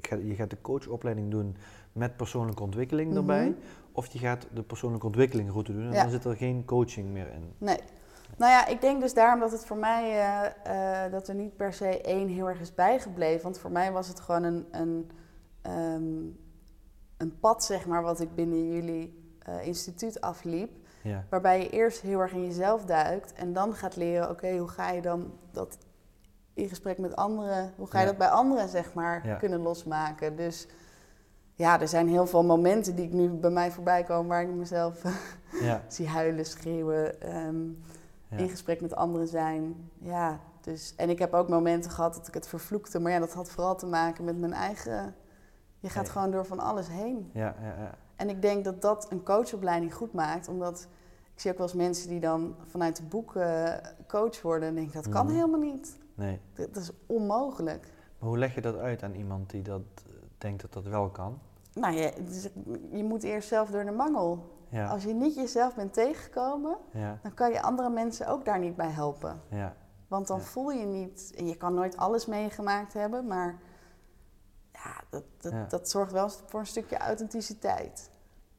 [0.00, 1.56] ga, je gaat de coachopleiding doen
[1.92, 3.18] met persoonlijke ontwikkeling Mhm.
[3.18, 3.54] erbij.
[3.92, 6.02] Of je gaat de persoonlijke ontwikkeling route doen en Ja.
[6.02, 7.52] dan zit er geen coaching meer in.
[7.58, 7.78] Nee.
[8.40, 11.56] Nou ja, ik denk dus daarom dat het voor mij, eh, eh, dat er niet
[11.56, 13.42] per se één heel erg is bijgebleven.
[13.42, 15.10] Want voor mij was het gewoon een, een,
[15.62, 16.22] ehm,
[17.16, 20.70] een pad, zeg maar, wat ik binnen jullie eh, instituut afliep.
[21.02, 24.68] Ja, Waarbij je eerst heel erg in jezelf duikt en dan gaat leren, oké, hoe
[24.68, 25.78] ga je dan dat
[26.54, 28.10] in gesprek met anderen, hoe ga je Ja.
[28.10, 29.34] dat bij anderen, zeg maar, Ja.
[29.36, 30.36] kunnen losmaken.
[30.36, 30.68] Dus
[31.54, 34.48] ja, er zijn heel veel momenten die ik nu bij mij voorbij komen waar ik
[34.54, 35.02] mezelf
[35.68, 37.64] ja, zie huilen, schreeuwen, ehm,
[38.30, 38.36] ja.
[38.36, 39.90] in gesprek met anderen zijn.
[39.98, 43.32] Ja, dus, en ik heb ook momenten gehad dat ik het vervloekte, maar ja, dat
[43.32, 45.14] had vooral te maken met mijn eigen.
[45.78, 47.30] Je gaat gewoon door van alles heen.
[47.32, 47.94] ja, ja, ja.
[48.16, 50.88] En ik denk dat dat een coachopleiding goed maakt, omdat
[51.34, 53.74] ik zie ook wel eens mensen die dan vanuit het boek eh,
[54.08, 55.34] coach worden en denk dat kan Mhm.
[55.34, 55.98] helemaal niet.
[56.14, 56.40] Nee.
[56.54, 57.92] Dat, dat is onmogelijk.
[58.18, 61.08] Maar hoe leg je dat uit aan iemand die dat eh, denkt dat dat wel
[61.10, 61.38] kan?
[61.74, 62.48] Nou, je, dus
[62.92, 64.58] je moet eerst zelf door de mangel.
[64.70, 68.58] Ja, Als je niet jezelf bent tegengekomen, ja, dan kan je andere mensen ook daar
[68.58, 69.40] niet bij helpen.
[69.48, 69.74] ja,
[70.08, 73.58] Want dan voel je niet, en je kan nooit alles meegemaakt hebben, maar
[74.72, 78.10] ja, dat, dat, dat zorgt wel voor een stukje authenticiteit.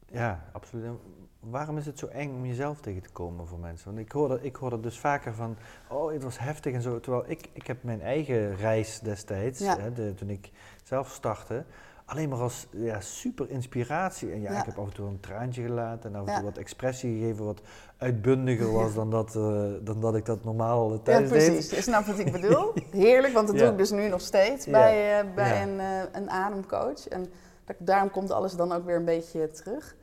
[0.06, 0.84] ja, absoluut.
[0.84, 0.98] En
[1.40, 3.86] waarom is het zo eng om jezelf tegen te komen voor mensen?
[3.86, 5.56] Want ik hoor dat, ik hoor dat dus vaker van,
[5.88, 7.00] oh, het was heftig en zo.
[7.00, 10.50] Terwijl ik, ik heb mijn eigen reis destijds, hè, de, toen ik
[10.84, 11.64] zelf startte,
[12.12, 14.32] alleen maar als ja, super inspiratie.
[14.32, 14.58] En ja, Ja.
[14.58, 16.36] ik heb af en toe een traantje gelaten en af en Ja.
[16.38, 17.60] toe wat expressie gegeven, wat
[17.96, 18.94] uitbundiger was Ja.
[18.96, 21.68] dan, dat, eh, dan dat ik dat normaal eh, Ja, thuis precies.
[21.68, 21.78] deed.
[21.78, 22.72] Je snapt wat ik bedoel.
[22.90, 23.62] Heerlijk, want dat Ja.
[23.62, 24.70] doe ik dus nu nog steeds Ja.
[24.72, 25.62] bij, eh, bij Ja.
[25.62, 27.08] een, eh, een ademcoach.
[27.08, 27.26] En
[27.64, 29.96] dat, daarom komt alles dan ook weer een beetje terug.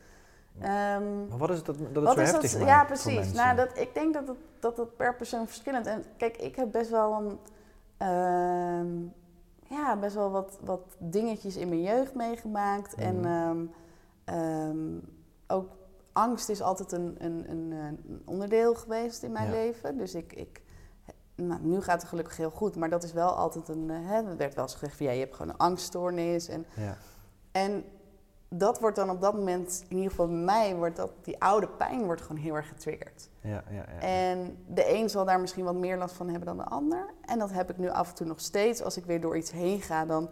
[0.61, 2.67] Ehm, Maar wat is het dat, dat het wat zo is heftig dat?
[2.67, 3.31] Ja, precies.
[3.33, 5.91] Nou, dat, ik denk dat het, dat het per persoon verschillend is.
[5.91, 7.39] En kijk, ik heb best wel een,
[7.97, 8.87] ehm,
[9.69, 12.95] ja, best wel wat, wat dingetjes in mijn jeugd meegemaakt.
[12.95, 13.25] En Mhm.
[13.25, 13.65] ehm,
[14.23, 14.97] ehm,
[15.47, 15.69] ook
[16.13, 19.51] angst is altijd een, een, een, een onderdeel geweest in mijn Ja.
[19.51, 19.97] leven.
[19.97, 20.61] Dus ik, ik
[21.35, 23.89] nou, nu gaat het gelukkig heel goed, maar dat is wel altijd een.
[23.89, 26.47] eh, Hè, er werd wel eens gezegd van ja, je hebt gewoon een angststoornis.
[26.47, 26.97] En, Ja,
[27.51, 27.83] en
[28.49, 31.67] dat wordt dan op dat moment, in ieder geval bij mij, wordt dat, die oude
[31.67, 33.29] pijn wordt gewoon heel erg getriggerd.
[33.41, 33.99] ja, ja, ja.
[33.99, 37.05] En de een zal daar misschien wat meer last van hebben dan de ander.
[37.25, 38.81] En dat heb ik nu af en toe nog steeds.
[38.83, 40.29] Als ik weer door iets heen ga, dan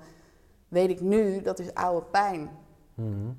[0.67, 2.49] weet ik nu dat is oude pijn.
[2.93, 3.31] Mhm.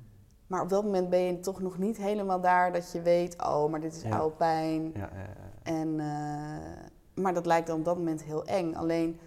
[0.47, 3.69] Maar op dat moment ben je toch nog niet helemaal daar dat je weet, oh,
[3.69, 4.17] maar dit is Ja.
[4.17, 4.91] oude pijn.
[4.93, 5.49] ja, ja, ja.
[5.63, 8.73] En, eh, maar dat lijkt dan op dat moment heel eng.
[8.75, 9.19] Alleen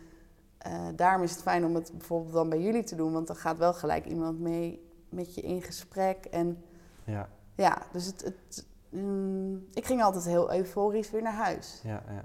[0.58, 3.36] eh, daarom is het fijn om het bijvoorbeeld dan bij jullie te doen, want dan
[3.36, 6.24] gaat wel gelijk iemand mee met je in gesprek.
[6.24, 6.64] En
[7.04, 7.28] ja.
[7.56, 11.80] ja, dus het, het, mm, ik ging altijd heel euforisch weer naar huis.
[11.84, 12.24] Ja, ja.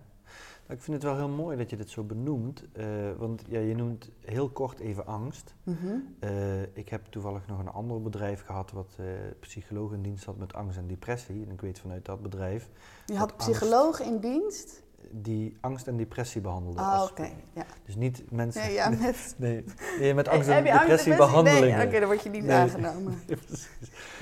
[0.69, 2.85] Ik vind het wel heel mooi dat je dit zo benoemt, eh,
[3.17, 5.55] want ja, je noemt heel kort even angst.
[5.63, 5.99] Mhm.
[6.19, 9.05] Eh, ik heb toevallig nog een ander bedrijf gehad wat uh,
[9.39, 11.45] psycholoog in dienst had met angst en depressie.
[11.45, 12.69] En ik weet vanuit dat bedrijf.
[13.05, 14.83] Je had psycholoog in dienst?
[15.11, 16.81] Die angst en depressie behandelde.
[16.81, 17.29] Ah, oké.
[17.53, 17.65] Ja.
[17.85, 18.61] Dus niet mensen.
[18.61, 19.63] Nee, ja, met, nee,
[19.99, 21.77] nee, met angst en Heb je depressie angst behandelingen.
[21.77, 23.19] Nee, oké, dan word je niet aangenomen.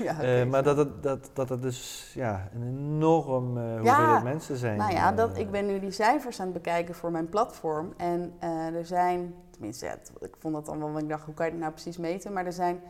[0.02, 3.78] Ja, Eh, maar dat het, dat, dat het dus ja, een enorm Ja.
[3.78, 4.76] hoeveelheid mensen zijn.
[4.78, 7.92] Nou ja, dat, eh, ik ben nu die cijfers aan het bekijken voor mijn platform.
[7.96, 8.32] En
[8.74, 11.60] er zijn, tenminste, ik vond dat dan wel, want ik dacht, hoe kan je het
[11.60, 12.32] nou precies meten?
[12.32, 12.80] Maar er zijn,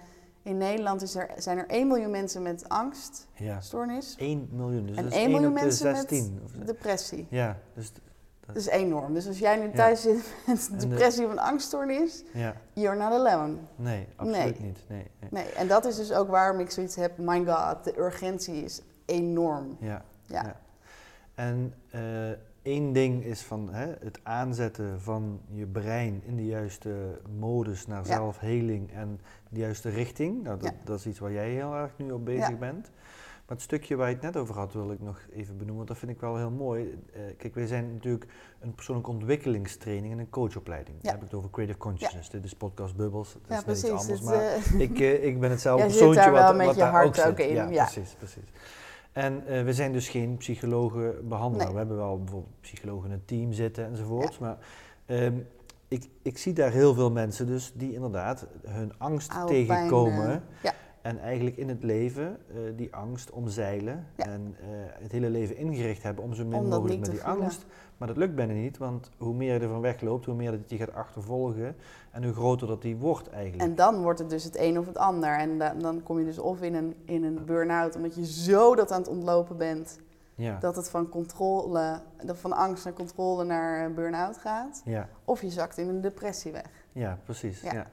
[0.47, 4.14] in Nederland is er, zijn er 1 miljoen mensen met angststoornis.
[4.18, 4.86] Ja, 1 miljoen.
[4.86, 6.40] Dus En dat is 1 1 miljoen de mensen met 16.
[6.44, 7.26] Of- Depressie.
[7.30, 7.92] Ja, dus
[8.47, 9.14] Dat is enorm.
[9.14, 9.72] Dus als jij nu Ja.
[9.72, 13.55] thuis zit met depressie of een angststoornis, ja, you're not alone.
[13.76, 14.78] nee, absoluut niet.
[14.88, 15.30] Nee, nee.
[15.30, 18.80] Nee, en dat is dus ook waarom ik zoiets heb, my god, de urgentie is
[19.05, 19.76] enorm.
[19.80, 20.42] Ja, Ja.
[20.42, 20.57] Ja.
[21.34, 22.01] En eh,
[22.67, 28.07] één ding is van hè, het aanzetten van je brein in de juiste modus naar
[28.07, 28.12] Ja.
[28.14, 30.43] zelfheling en de juiste richting.
[30.43, 30.77] Nou, dat, Ja.
[30.85, 32.57] dat is iets waar jij heel erg nu op bezig Ja.
[32.57, 32.91] bent.
[33.47, 35.89] Maar het stukje waar je het net over had, wil ik nog even benoemen, want
[35.89, 36.99] dat vind ik wel heel mooi.
[37.12, 38.27] Eh, kijk, wij zijn natuurlijk
[38.61, 40.97] een persoonlijke ontwikkelingstraining en een coachopleiding.
[41.01, 42.31] Dan heb ik het over Creative Consciousness.
[42.31, 43.37] Dit is podcast Bubbles.
[43.49, 43.91] Ja, is net iets precies.
[44.01, 46.91] anders, Het, maar eh, ik, eh, ik ben hetzelfde persoontje daar wat, wat je daar
[46.91, 47.39] hart ook zit.
[47.49, 47.85] in, Ja, ja.
[47.85, 48.45] precies, precies.
[49.17, 51.64] En eh, we zijn dus geen psychologen behandelaar.
[51.64, 51.73] Nee.
[51.75, 54.39] We hebben wel bijvoorbeeld psychologen in het team zitten enzovoorts.
[54.39, 54.59] Maar
[55.07, 55.35] ehm,
[55.89, 60.31] ik, ik zie daar heel veel mensen dus die inderdaad hun angst Oude pijn, tegenkomen.
[60.31, 60.73] eh, ja.
[61.03, 64.07] En eigenlijk in het leven eh, die angst omzeilen.
[64.17, 64.25] Ja.
[64.25, 64.55] En
[65.03, 67.43] het hele leven ingericht hebben om zo min Om mogelijk met die voelen.
[67.43, 67.67] angst.
[67.97, 70.76] Maar dat lukt bijna niet, want hoe meer je ervan wegloopt, hoe meer dat je
[70.76, 71.76] gaat achtervolgen.
[72.11, 73.62] En hoe groter dat die wordt eigenlijk.
[73.70, 75.38] En dan wordt het dus het een of het ander.
[75.38, 78.74] En da- dan kom je dus of in een, in een burn-out, omdat je zo
[78.74, 79.99] dat aan het ontlopen bent,
[80.34, 80.59] ja.
[80.61, 84.82] dat het van controle, dat van angst naar controle naar eh, burn-out gaat.
[84.84, 85.09] ja.
[85.24, 86.70] Of je zakt in een depressie weg.
[86.92, 87.61] Ja, precies.
[87.61, 87.72] Ja.
[87.72, 87.86] Ja.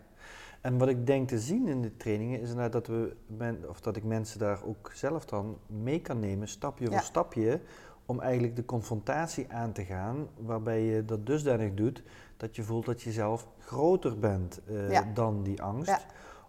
[0.62, 3.82] En wat ik denk te zien in de trainingen is inderdaad dat, we men, of
[3.82, 7.60] dat ik mensen daar ook zelf dan mee kan nemen, stapje voor stapje,
[8.06, 12.04] om eigenlijk de confrontatie aan te gaan, waarbij je dat dusdanig doet
[12.38, 15.04] dat je voelt dat je zelf groter bent eh, Ja.
[15.14, 15.90] dan die angst.
[15.90, 16.00] Ja.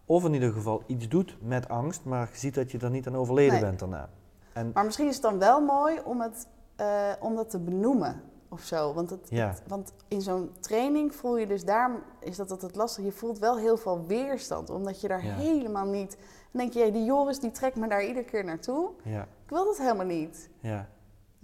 [0.04, 3.06] Of in ieder geval iets doet met angst, maar je ziet dat je er niet
[3.06, 3.60] aan overleden Nee.
[3.62, 4.08] bent daarna.
[4.52, 6.46] En Maar misschien is het dan wel mooi om, het,
[6.76, 8.94] eh, om dat te benoemen of zo.
[8.94, 9.48] Want, het, Ja.
[9.48, 13.04] het- want in zo'n training voel je dus, daarom is dat altijd lastig.
[13.04, 16.16] Je voelt wel heel veel weerstand, omdat je daar helemaal niet...
[16.52, 18.90] Dan denk je, die Joris die trekt me daar iedere keer naartoe.
[19.04, 20.48] Ik wil dat helemaal niet.
[20.60, 20.88] ja,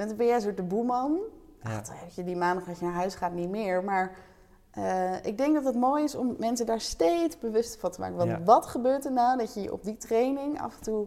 [0.01, 1.19] Want dan ben jij zo de boeman.
[1.63, 3.85] ja, Ach, je die maandag als je naar huis gaat niet meer.
[3.85, 4.17] Maar
[4.71, 8.17] eh, ik denk dat het mooi is om mensen daar steeds bewust van te maken.
[8.17, 8.43] Want Ja.
[8.43, 11.07] wat gebeurt er nou dat je je op die training af en toe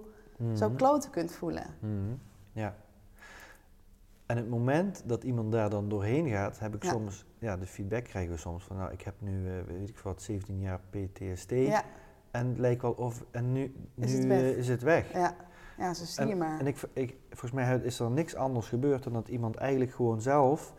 [0.55, 0.75] zo Mhm.
[0.77, 1.65] kloten kunt voelen?
[1.79, 2.13] Mhm,
[2.51, 2.75] Ja.
[4.25, 6.89] En het moment dat iemand daar dan doorheen gaat, heb ik Ja.
[6.91, 9.97] soms, ja, de feedback krijgen we soms van, nou, ik heb nu, eh, weet ik
[9.97, 11.49] wat, 17 jaar PTSD.
[11.51, 11.83] Ja,
[12.31, 14.39] En het lijkt wel of, en nu, Is nu het weg.
[14.41, 15.13] eh, is het weg.
[15.13, 15.35] ja.
[15.78, 16.59] Ja zo zie je maar.
[16.59, 20.21] En ik, ik, volgens mij is er niks anders gebeurd dan dat iemand eigenlijk gewoon
[20.21, 20.74] zelf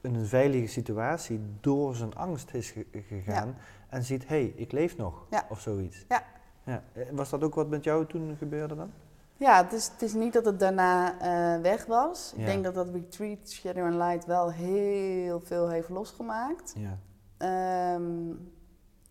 [0.00, 3.56] in een veilige situatie door zijn angst is ge- gegaan
[3.88, 5.46] en ziet, hé, hey, ik leef nog, Ja.
[5.50, 6.04] of zoiets.
[6.08, 6.22] Ja.
[6.64, 6.82] Ja.
[6.92, 8.90] Eh, Was dat ook wat met jou toen gebeurde dan?
[9.36, 12.32] Ja, het is, het is niet dat het daarna eh, weg was.
[12.36, 16.74] Ik denk dat dat retreat Shadow and Light wel heel veel heeft losgemaakt.
[16.76, 16.98] Ja.
[17.36, 18.32] Ehm,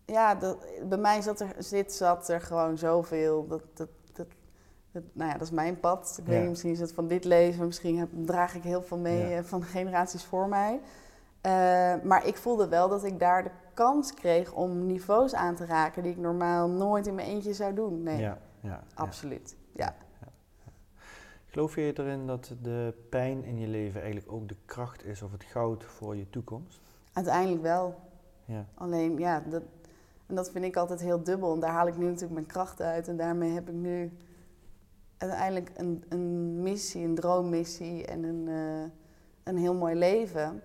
[0.04, 0.58] ja, dat,
[0.88, 3.46] bij mij zat er, zit, zat er gewoon zoveel.
[3.46, 3.88] Dat, dat,
[4.94, 6.16] dat, nou ja, dat is mijn pad.
[6.20, 7.66] Ik weet niet, misschien is het van dit leven.
[7.66, 9.36] Misschien heb, draag ik heel veel mee Ja.
[9.38, 10.80] eh, van de generaties voor mij.
[11.40, 11.52] Eh,
[12.02, 16.02] maar ik voelde wel dat ik daar de kans kreeg om niveaus aan te raken...
[16.02, 18.02] die ik normaal nooit in mijn eentje zou doen.
[18.02, 18.82] Nee, Ja, ja, ja.
[18.94, 19.56] absoluut.
[19.72, 19.94] Ja.
[21.46, 25.32] Geloof je erin dat de pijn in je leven eigenlijk ook de kracht is of
[25.32, 26.80] het goud voor je toekomst?
[27.12, 27.94] Uiteindelijk wel.
[28.44, 29.62] Ja, Alleen, ja, dat,
[30.26, 31.54] en dat vind ik altijd heel dubbel.
[31.54, 33.08] En daar haal ik nu natuurlijk mijn kracht uit.
[33.08, 34.12] En daarmee heb ik nu
[35.28, 38.90] uiteindelijk een, een missie, een droommissie en een, eh,
[39.42, 40.62] een heel mooi leven.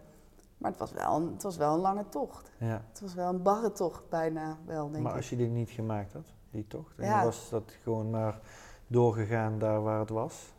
[0.58, 2.52] Maar het was, wel een, het was wel een lange tocht.
[2.60, 2.82] ja.
[2.92, 5.18] Het was wel een barre tocht bijna wel, denk Maar ik.
[5.18, 7.24] als je die niet gemaakt had, die tocht, en Ja.
[7.24, 8.40] was dat gewoon maar
[8.88, 10.54] doorgegaan daar waar het was,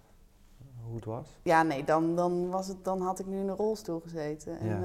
[0.85, 1.39] hoe het was?
[1.43, 4.59] Ja, nee, dan, dan, was het, dan had ik nu in een rolstoel gezeten.
[4.59, 4.83] En, Ja.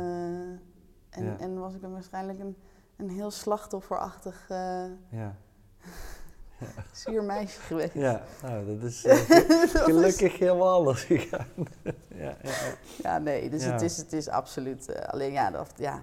[1.09, 2.55] eh, en, en was ik er waarschijnlijk een,
[2.95, 5.35] een heel slachtofferachtig eh Ja,
[6.91, 7.93] zuur meisje geweest.
[7.93, 11.47] ja nou, dat is eh, Dat is- gelukkig helemaal anders gegaan.
[12.15, 12.51] ja, ja,
[13.03, 13.17] ja.
[13.17, 13.71] Nee, dus Ja.
[13.71, 14.89] Het, is, het is absoluut.
[14.89, 16.01] eh, alleen ja, dat, ja,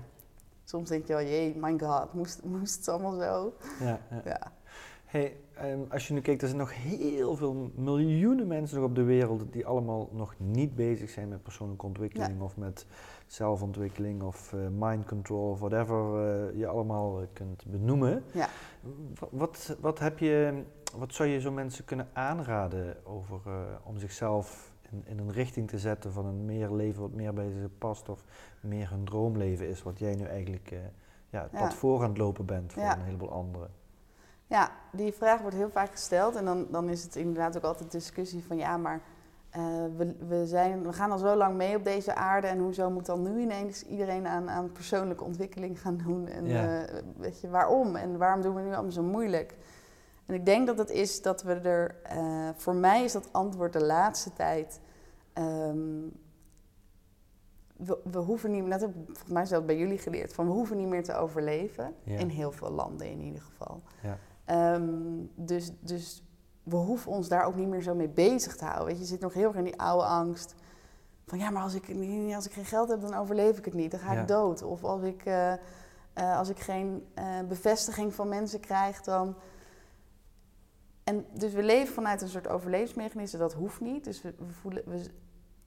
[0.64, 3.52] soms denk je wel, jee, my god, moest, moest het allemaal zo?
[3.80, 4.20] ja, ja.
[4.24, 4.52] Ja,
[5.04, 8.94] Hey, ehm, als je nu kijkt, er zijn nog heel veel miljoenen mensen nog op
[8.94, 12.86] de wereld die allemaal nog niet bezig zijn met persoonlijke ontwikkeling of met
[13.26, 18.24] zelfontwikkeling of mind control of whatever je allemaal kunt benoemen.
[18.32, 18.48] Ja.
[19.30, 20.62] Wat, wat, heb je,
[20.96, 23.40] wat zou je zo mensen kunnen aanraden over,
[23.82, 27.50] om zichzelf in, in, een richting te zetten van een meer leven wat meer bij
[27.50, 28.24] ze past of
[28.60, 30.72] meer hun droomleven is, wat jij nu eigenlijk
[31.30, 33.70] ja, het pad voor aan het lopen bent voor een heleboel anderen?
[34.46, 37.90] Ja, die vraag wordt heel vaak gesteld en dan, dan is het inderdaad ook altijd
[37.90, 39.02] discussie van ja, maar
[39.56, 42.90] uh, we, we, zijn, we gaan al zo lang mee op deze aarde en hoezo
[42.90, 46.28] moet dan nu ineens iedereen aan, aan persoonlijke ontwikkeling gaan doen?
[46.28, 46.92] En ja.
[46.92, 47.96] uh, weet je, waarom?
[47.96, 49.56] En waarom doen we nu allemaal zo moeilijk?
[50.26, 53.72] En ik denk dat het is dat we er, uh, voor mij is dat antwoord
[53.72, 54.80] de laatste tijd.
[55.38, 56.12] Um,
[57.76, 60.76] we, we, hoeven niet, net heb volgens mij dat bij jullie geleerd, van we hoeven
[60.76, 61.94] niet meer te overleven.
[62.02, 62.18] Ja.
[62.18, 63.82] In heel veel landen in ieder geval.
[64.02, 64.18] Ja.
[64.74, 66.22] Um, dus, dus
[66.62, 68.86] we hoeven ons daar ook niet meer zo mee bezig te houden.
[68.86, 70.54] Weet je, je zit nog heel erg in die oude angst.
[71.26, 71.88] Van ja, maar als ik,
[72.34, 73.90] als ik geen geld heb, dan overleef ik het niet.
[73.90, 74.62] Dan ga ik dood.
[74.62, 75.52] Of als ik, uh,
[76.18, 79.36] uh, als ik geen uh, bevestiging van mensen krijg, dan...
[81.04, 83.38] En dus we leven vanuit een soort overlevingsmechanisme.
[83.38, 84.04] Dat hoeft niet.
[84.04, 84.82] Dus we, we voelen...
[84.86, 85.10] We,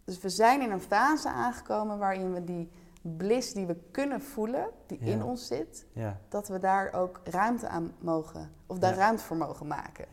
[0.03, 2.71] dus we zijn in een fase aangekomen waarin we die
[3.01, 6.19] bliss die we kunnen voelen, die in ons zit, ja.
[6.29, 10.05] dat we daar ook ruimte aan mogen, of daar ruimte voor mogen maken.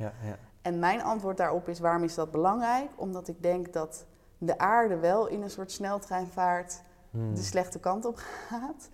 [0.62, 2.90] En mijn antwoord daarop is: waarom is dat belangrijk?
[2.96, 4.06] Omdat ik denk dat
[4.38, 7.34] de aarde wel in een soort sneltreinvaart hmm.
[7.34, 8.16] de slechte kant op
[8.48, 8.88] gaat.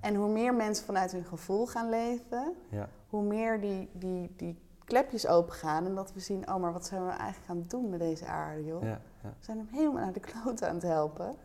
[0.00, 2.54] En hoe meer mensen vanuit hun gevoel gaan leven,
[3.08, 6.86] hoe meer die, die, die klepjes open gaan en dat we zien: oh, maar wat
[6.86, 8.80] zijn we eigenlijk aan het doen met deze aarde, joh?
[9.20, 11.36] We zijn hem helemaal naar de kloot aan het helpen.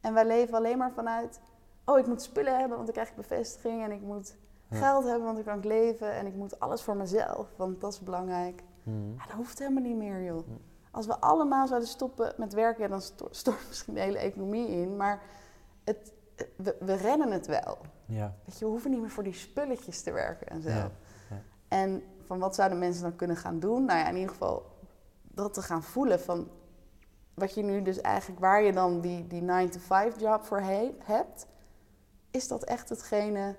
[0.00, 1.40] En wij leven alleen maar vanuit,
[1.84, 3.84] oh ik moet spullen hebben, want dan krijg ik bevestiging.
[3.84, 4.36] En ik moet
[4.70, 6.12] geld hebben, want dan kan ik leven.
[6.12, 8.62] En ik moet alles voor mezelf, want dat is belangrijk.
[8.82, 9.14] Hmm.
[9.18, 10.46] Ja, dat hoeft helemaal niet meer, joh.
[10.90, 13.00] Als we allemaal zouden stoppen met werken, dan
[13.30, 14.96] stort misschien de hele economie in.
[14.96, 15.22] Maar
[15.84, 16.12] het,
[16.56, 17.78] we, we rennen het wel.
[18.06, 18.34] Ja.
[18.44, 20.68] Weet je, we hoeven niet meer voor die spulletjes te werken en zo.
[20.68, 20.90] Ja.
[21.30, 21.42] Ja.
[21.68, 23.84] En van wat zouden mensen dan kunnen gaan doen?
[23.84, 24.78] Nou ja, in ieder geval
[25.22, 26.48] dat te gaan voelen van
[27.34, 30.60] wat je nu dus eigenlijk, waar je dan die, die 9-to-5 job voor
[30.98, 31.46] hebt,
[32.30, 33.56] is dat echt hetgene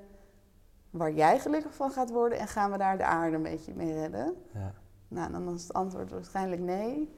[0.89, 3.93] waar jij gelukkig van gaat worden en gaan we daar de aarde een beetje mee
[3.93, 4.35] redden?
[4.53, 4.73] Ja.
[5.11, 7.15] Nou, dan is het antwoord waarschijnlijk nee.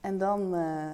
[0.00, 0.90] En dan, uh,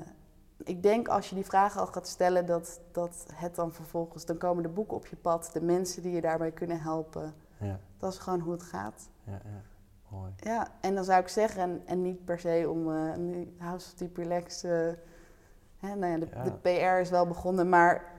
[0.56, 4.38] ik denk als je die vraag al gaat stellen, dat, dat het dan vervolgens, dan
[4.38, 7.34] komen de boeken op je pad, de mensen die je daarbij kunnen helpen.
[7.60, 7.78] Ja.
[7.98, 9.08] Dat is gewoon hoe het gaat.
[9.24, 9.62] Ja, ja.
[10.08, 10.32] Mooi.
[10.36, 13.86] Ja, en dan zou ik zeggen, en, en niet per se om uh, nu House
[13.86, 14.64] of Deep Relax.
[14.64, 14.70] Uh,
[15.78, 18.14] hè, nou ja, de, de, PR is wel begonnen, maar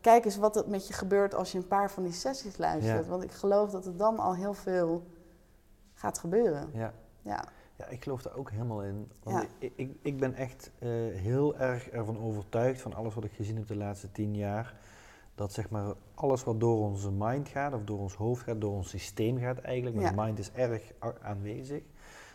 [0.00, 3.04] kijk eens wat er met je gebeurt als je een paar van die sessies luistert.
[3.04, 3.10] Ja.
[3.10, 5.06] Want ik geloof dat er dan al heel veel
[5.94, 6.70] gaat gebeuren.
[6.72, 6.92] Ja.
[7.22, 7.44] Ja,
[7.76, 9.10] ja ik geloof daar ook helemaal in.
[9.22, 13.32] Want ik, ik, ik, ben echt uh, heel erg ervan overtuigd van alles wat ik
[13.32, 14.74] gezien heb de laatste tien jaar
[15.34, 18.72] dat zeg maar alles wat door onze mind gaat, of door ons hoofd gaat, door
[18.72, 20.92] ons systeem gaat eigenlijk, maar de mind is erg
[21.22, 21.82] aanwezig,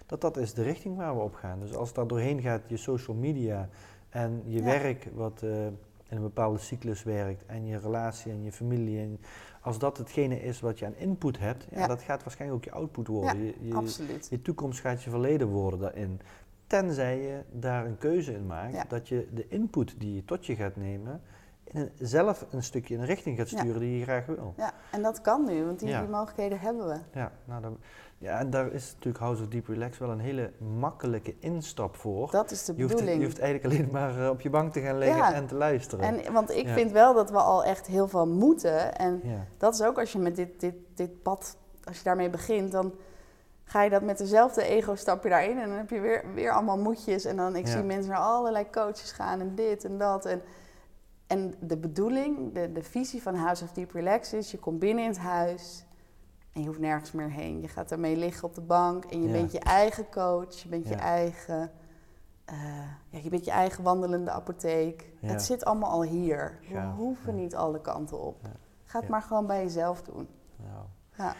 [0.05, 1.59] dat dat is de richting waar we op gaan.
[1.59, 3.69] Dus als dat doorheen gaat, je social media
[4.09, 8.51] en je werk wat uh, in een bepaalde cyclus werkt, en je relatie en je
[8.51, 9.19] familie, en
[9.67, 12.79] als dat hetgene is wat je aan input hebt, ja, dat gaat waarschijnlijk ook je
[12.79, 13.43] output worden.
[13.43, 14.27] je, je, absoluut.
[14.29, 16.21] je toekomst gaat je verleden worden daarin.
[16.67, 20.55] Tenzij je daar een keuze in maakt, dat je de input die je tot je
[20.55, 21.21] gaat nemen,
[21.63, 24.53] in zelf een stukje in een richting gaat sturen die je graag wil.
[24.57, 26.99] Ja, en dat kan nu, want die, die mogelijkheden hebben we.
[27.13, 27.77] Ja, nou, dan,
[28.17, 32.31] ja, en daar is natuurlijk House of Deep Relax wel een hele makkelijke instap voor.
[32.31, 33.07] Dat is de je bedoeling.
[33.09, 35.55] Hoeft, je hoeft eigenlijk alleen maar eh, op je bank te gaan liggen en te
[35.55, 36.23] luisteren.
[36.23, 38.97] En, want ik vind wel dat we al echt heel veel moeten.
[38.97, 39.21] En
[39.57, 42.93] dat is ook als je met dit, dit, dit pad, als je daarmee begint, dan
[43.63, 45.57] ga je dat met dezelfde ego stap je daarin.
[45.59, 47.25] En dan heb je weer, weer allemaal moedjes.
[47.25, 50.25] En dan, ik zie mensen naar allerlei coaches gaan en dit en dat.
[50.25, 50.41] En
[51.27, 55.03] en de bedoeling, de, de visie van House of Deep Relax is: je komt binnen
[55.03, 55.85] in het huis
[56.57, 57.61] en je hoeft nergens meer heen.
[57.61, 60.87] Je gaat daarmee liggen op de bank en je bent je eigen coach, je bent
[60.87, 61.71] je eigen.
[62.51, 62.57] Uh,
[63.09, 65.11] ja, je bent je eigen wandelende apotheek.
[65.19, 66.59] Het zit allemaal al hier.
[66.71, 68.41] We hoeven niet alle kanten op.
[68.83, 70.27] Ga het maar gewoon bij jezelf doen.
[71.17, 71.35] Ja.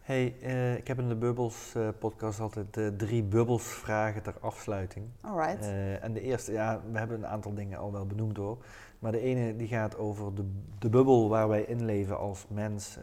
[0.00, 4.34] Hey, uh, ik heb in de Bubbles uh, podcast altijd uh, drie Bubbles vragen ter
[4.40, 5.06] afsluiting.
[5.20, 5.66] Alright.
[6.00, 8.58] en de eerste, ja, we hebben een aantal dingen al wel benoemd hoor.
[9.02, 10.44] Maar de ene die gaat over de,
[10.78, 12.98] de bubbel waar wij in leven als mens.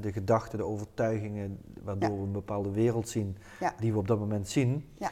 [0.00, 3.36] de gedachten, de overtuigingen waardoor we een bepaalde wereld zien
[3.78, 4.88] die we op dat moment zien.
[4.94, 5.10] Ja.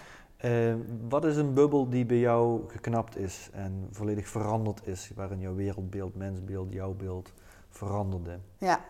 [1.09, 5.55] wat is een bubbel die bij jou geknapt is en volledig veranderd is, waarin jouw
[5.55, 7.33] wereldbeeld, mensbeeld, jouw beeld
[7.69, 8.39] veranderde?
[8.59, 8.81] Ja,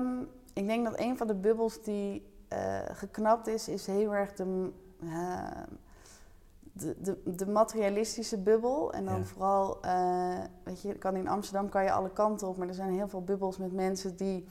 [0.00, 4.32] um, ik denk dat een van de bubbels die uh, geknapt is, is heel erg
[4.32, 4.70] de,
[6.72, 8.92] de, de, de materialistische bubbel.
[8.92, 9.24] En dan Ja.
[9.24, 12.92] vooral, eh, weet je, kan in Amsterdam kan je alle kanten op, maar er zijn
[12.92, 14.44] heel veel bubbels met mensen die.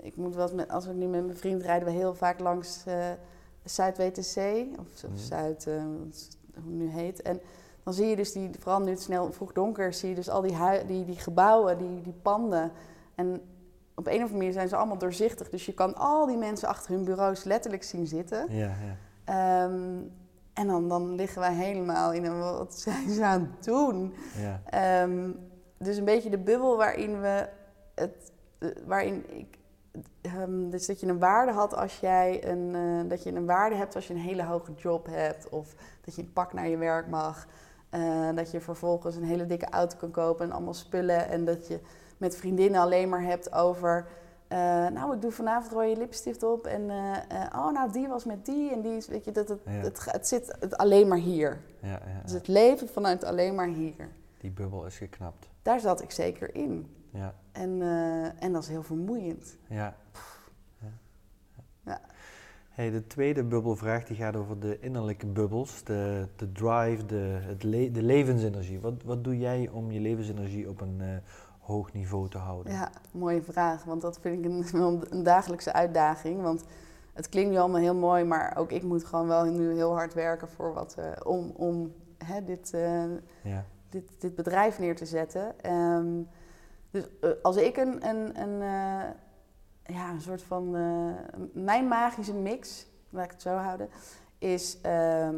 [0.00, 2.82] Ik moet wel met, als we nu met mijn vriend rijden, we heel vaak langs
[2.86, 3.10] eh
[3.64, 4.36] Zuid-WTC,
[4.78, 5.16] of, of Mhm.
[5.16, 7.22] Zuid, eh, hoe het nu heet.
[7.22, 7.40] En
[7.82, 10.40] dan zie je dus die, vooral nu het snel vroeg donker, zie je dus al
[10.40, 12.70] die, die, die gebouwen, die, die panden.
[13.14, 13.40] En
[13.94, 15.48] op een of andere manier zijn ze allemaal doorzichtig.
[15.50, 18.46] Dus je kan al die mensen achter hun bureaus letterlijk zien zitten.
[18.56, 18.96] Ja, ja.
[19.24, 20.00] Ehm,
[20.54, 24.14] en dan, dan liggen wij helemaal in een wat zijn ze aan het doen?
[24.36, 24.60] ja.
[24.64, 25.30] Ehm,
[25.78, 27.48] dus een beetje de bubbel waarin we
[27.94, 29.58] het, eh, waarin ik,
[30.20, 33.76] ehm, dus dat je een waarde had als jij een, eh, dat je een waarde
[33.76, 35.74] hebt als je een hele hoge job hebt, of
[36.04, 37.46] dat je een pak naar je werk mag,
[37.92, 41.66] Eh, dat je vervolgens een hele dikke auto kan kopen en allemaal spullen, en dat
[41.68, 41.80] je
[42.18, 44.06] met vriendinnen alleen maar hebt over.
[44.52, 48.24] Eh, nou, ik doe vanavond rode lipstift op en eh, eh, oh, nou, die was
[48.24, 49.70] met die en die is, weet je, dat het, Ja.
[50.12, 51.60] het, zit het alleen maar hier.
[51.80, 54.08] ja, ja, Dus het leven vanuit alleen maar hier.
[54.38, 55.48] Die bubbel is geknapt.
[55.62, 56.94] Daar zat ik zeker in.
[57.10, 57.82] Ja, En,
[58.38, 59.56] en dat is heel vermoeiend.
[59.68, 59.94] ja.
[60.80, 60.88] ja.
[61.84, 62.00] Ja.
[62.68, 67.62] Hey, de tweede bubbelvraag die gaat over de innerlijke bubbels, de, de drive, de, het
[67.62, 68.80] le- de levensenergie.
[68.80, 71.00] Wat, wat doe jij om je levensenergie op een
[71.62, 72.72] hoog niveau te houden?
[72.72, 73.84] Ja, mooie vraag.
[73.84, 76.42] Want dat vind ik een, een dagelijkse uitdaging.
[76.42, 76.64] Want
[77.12, 80.14] het klinkt nu allemaal heel mooi, maar ook ik moet gewoon wel nu heel hard
[80.14, 81.92] werken voor wat, eh, om, om
[82.24, 83.04] hè, dit, eh,
[83.42, 85.60] Ja, dit, dit bedrijf neer te zetten.
[85.60, 86.22] Ehm,
[86.90, 88.58] dus eh, als ik een, een, een,
[89.84, 90.70] ja, een soort van.
[91.52, 93.88] mijn magische mix, laat ik het zo houden,
[94.38, 94.78] is.
[94.80, 95.34] ehm,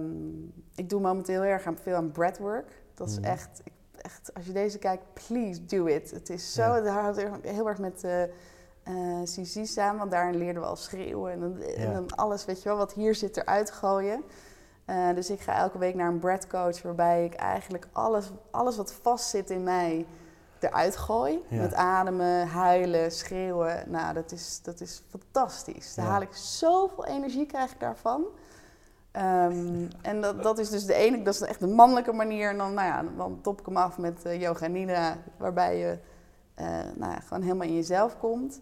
[0.75, 2.83] ik doe momenteel heel erg aan, veel aan breathwork.
[2.95, 3.29] Dat is Mhm.
[3.29, 3.73] echt, ik-
[4.05, 4.31] echt.
[4.35, 6.11] Als je deze kijkt, please do it.
[6.11, 6.63] Het is zo.
[6.63, 6.75] Ja.
[6.75, 8.05] Het houdt heel- heel erg met.
[8.05, 8.23] eh
[8.83, 11.93] eh CC samen, want daarin leerden we al schreeuwen en Ja.
[11.93, 14.23] dan alles, weet je wel, wat hier zit eruit gooien.
[14.85, 18.77] Eh, dus ik ga elke week naar een breath coach waarbij ik eigenlijk alles, alles
[18.77, 20.07] wat vast zit in mij
[20.59, 21.43] eruit gooi.
[21.49, 21.61] Ja.
[21.61, 23.91] Met ademen, huilen, schreeuwen.
[23.91, 25.95] Nou, dat is, dat is fantastisch.
[25.95, 28.25] Daar haal ik zoveel energie krijg ik daarvan.
[29.15, 32.51] Ehm, en dat, dat is dus de ene, dat is echt de mannelijke manier.
[32.51, 35.99] En dan, nou ja, dan top ik hem af met eh, yoga nidra, waarbij je
[36.55, 38.61] eh, nou ja, gewoon helemaal in jezelf komt.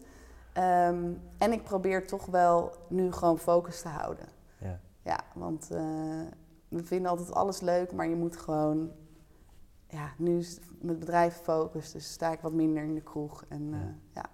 [0.53, 4.29] Ehm, en ik probeer toch wel nu gewoon focus te houden.
[4.59, 5.81] ja, Ja, want eh,
[6.69, 8.91] we vinden altijd alles leuk, maar je moet gewoon...
[9.87, 13.45] Ja, nu is mijn bedrijf focus, dus sta ik wat minder in de kroeg.
[13.49, 13.75] En
[14.15, 14.25] ja.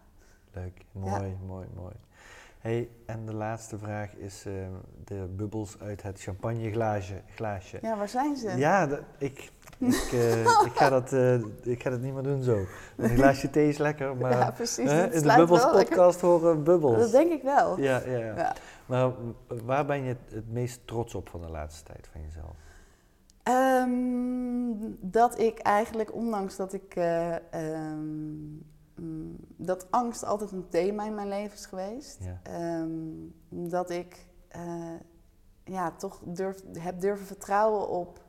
[0.53, 0.85] leuk.
[0.93, 1.95] Mooi, mooi, mooi.
[2.59, 4.53] Hey, en de laatste vraag is eh,
[5.05, 7.23] de bubbels uit het champagneglaasje.
[7.35, 7.79] Glaasje.
[7.83, 8.57] ja waar zijn ze?
[8.57, 12.43] Ja, dat- ik, ik, eh, ik, ga dat, eh, ik ga dat niet meer doen
[12.43, 12.65] zo.
[12.97, 14.91] Een glaasje thee is lekker, maar Ja, precies.
[14.91, 15.85] in de Bubbels lekker.
[15.85, 16.99] podcast horen bubbels.
[16.99, 17.81] Dat denk ik wel.
[17.81, 18.35] Ja, ja, ja.
[18.37, 18.55] Ja.
[18.87, 19.13] Maar
[19.65, 22.57] waar ben je het, meest trots op van de laatste tijd van jezelf?
[23.43, 26.95] Ehm, dat ik eigenlijk, ondanks dat ik...
[26.97, 27.35] eh,
[29.01, 32.19] mm, dat angst altijd een thema in mijn leven is geweest.
[32.21, 32.41] Ja.
[32.43, 32.91] Ehm,
[33.49, 34.95] dat ik eh,
[35.65, 38.21] ja, toch durf, heb durven vertrouwen op.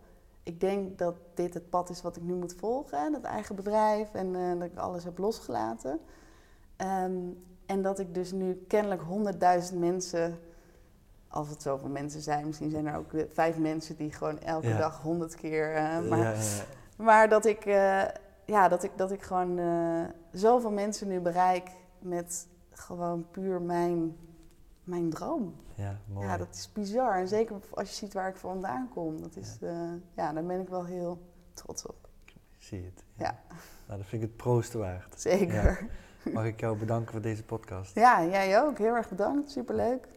[0.44, 3.12] Ik denk dat dit het pad is wat ik nu moet volgen.
[3.12, 6.00] Dat eigen bedrijf en eh, dat ik alles heb losgelaten.
[6.76, 7.18] Ehm,
[7.66, 10.40] en dat ik dus nu kennelijk honderdduizend mensen,
[11.28, 14.78] als het zoveel mensen zijn, misschien zijn er ook vijf mensen die gewoon elke Ja.
[14.78, 15.76] dag honderd keer.
[15.76, 16.64] eh, maar Ja, ja,
[16.98, 17.66] maar dat ik,
[18.50, 24.16] ja, dat ik, dat ik gewoon eh, zoveel mensen nu bereik met gewoon puur mijn,
[24.84, 25.56] mijn droom.
[25.76, 26.28] ja, mooi.
[26.28, 27.18] Ja, dat is bizar.
[27.18, 29.22] En zeker als je ziet waar ik vandaan kom.
[29.22, 29.72] Dat is, eh,
[30.16, 31.22] ja, daar ben ik wel heel
[31.54, 32.08] trots op.
[32.58, 33.04] Zie het.
[33.16, 33.40] Ja.
[33.88, 35.22] Nou, dat vind ik het proosten waard.
[35.22, 35.88] Zeker.
[36.34, 37.96] Mag ik jou bedanken voor deze podcast?
[37.96, 38.78] Ja, jij ook.
[38.78, 39.52] Heel erg bedankt.
[39.52, 40.08] Superleuk.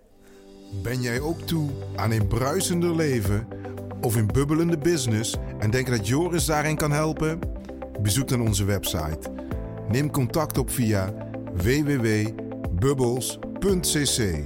[0.82, 3.46] Ben jij ook toe aan een bruisender leven
[4.00, 7.38] of een bubbelende business en denk dat Joris daarin kan helpen?
[8.02, 9.18] Bezoek dan onze website.
[9.88, 11.14] Neem contact op via
[11.52, 14.44] www.bubbels.cc.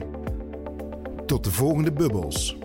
[1.26, 2.56] Tot de volgende bubbels.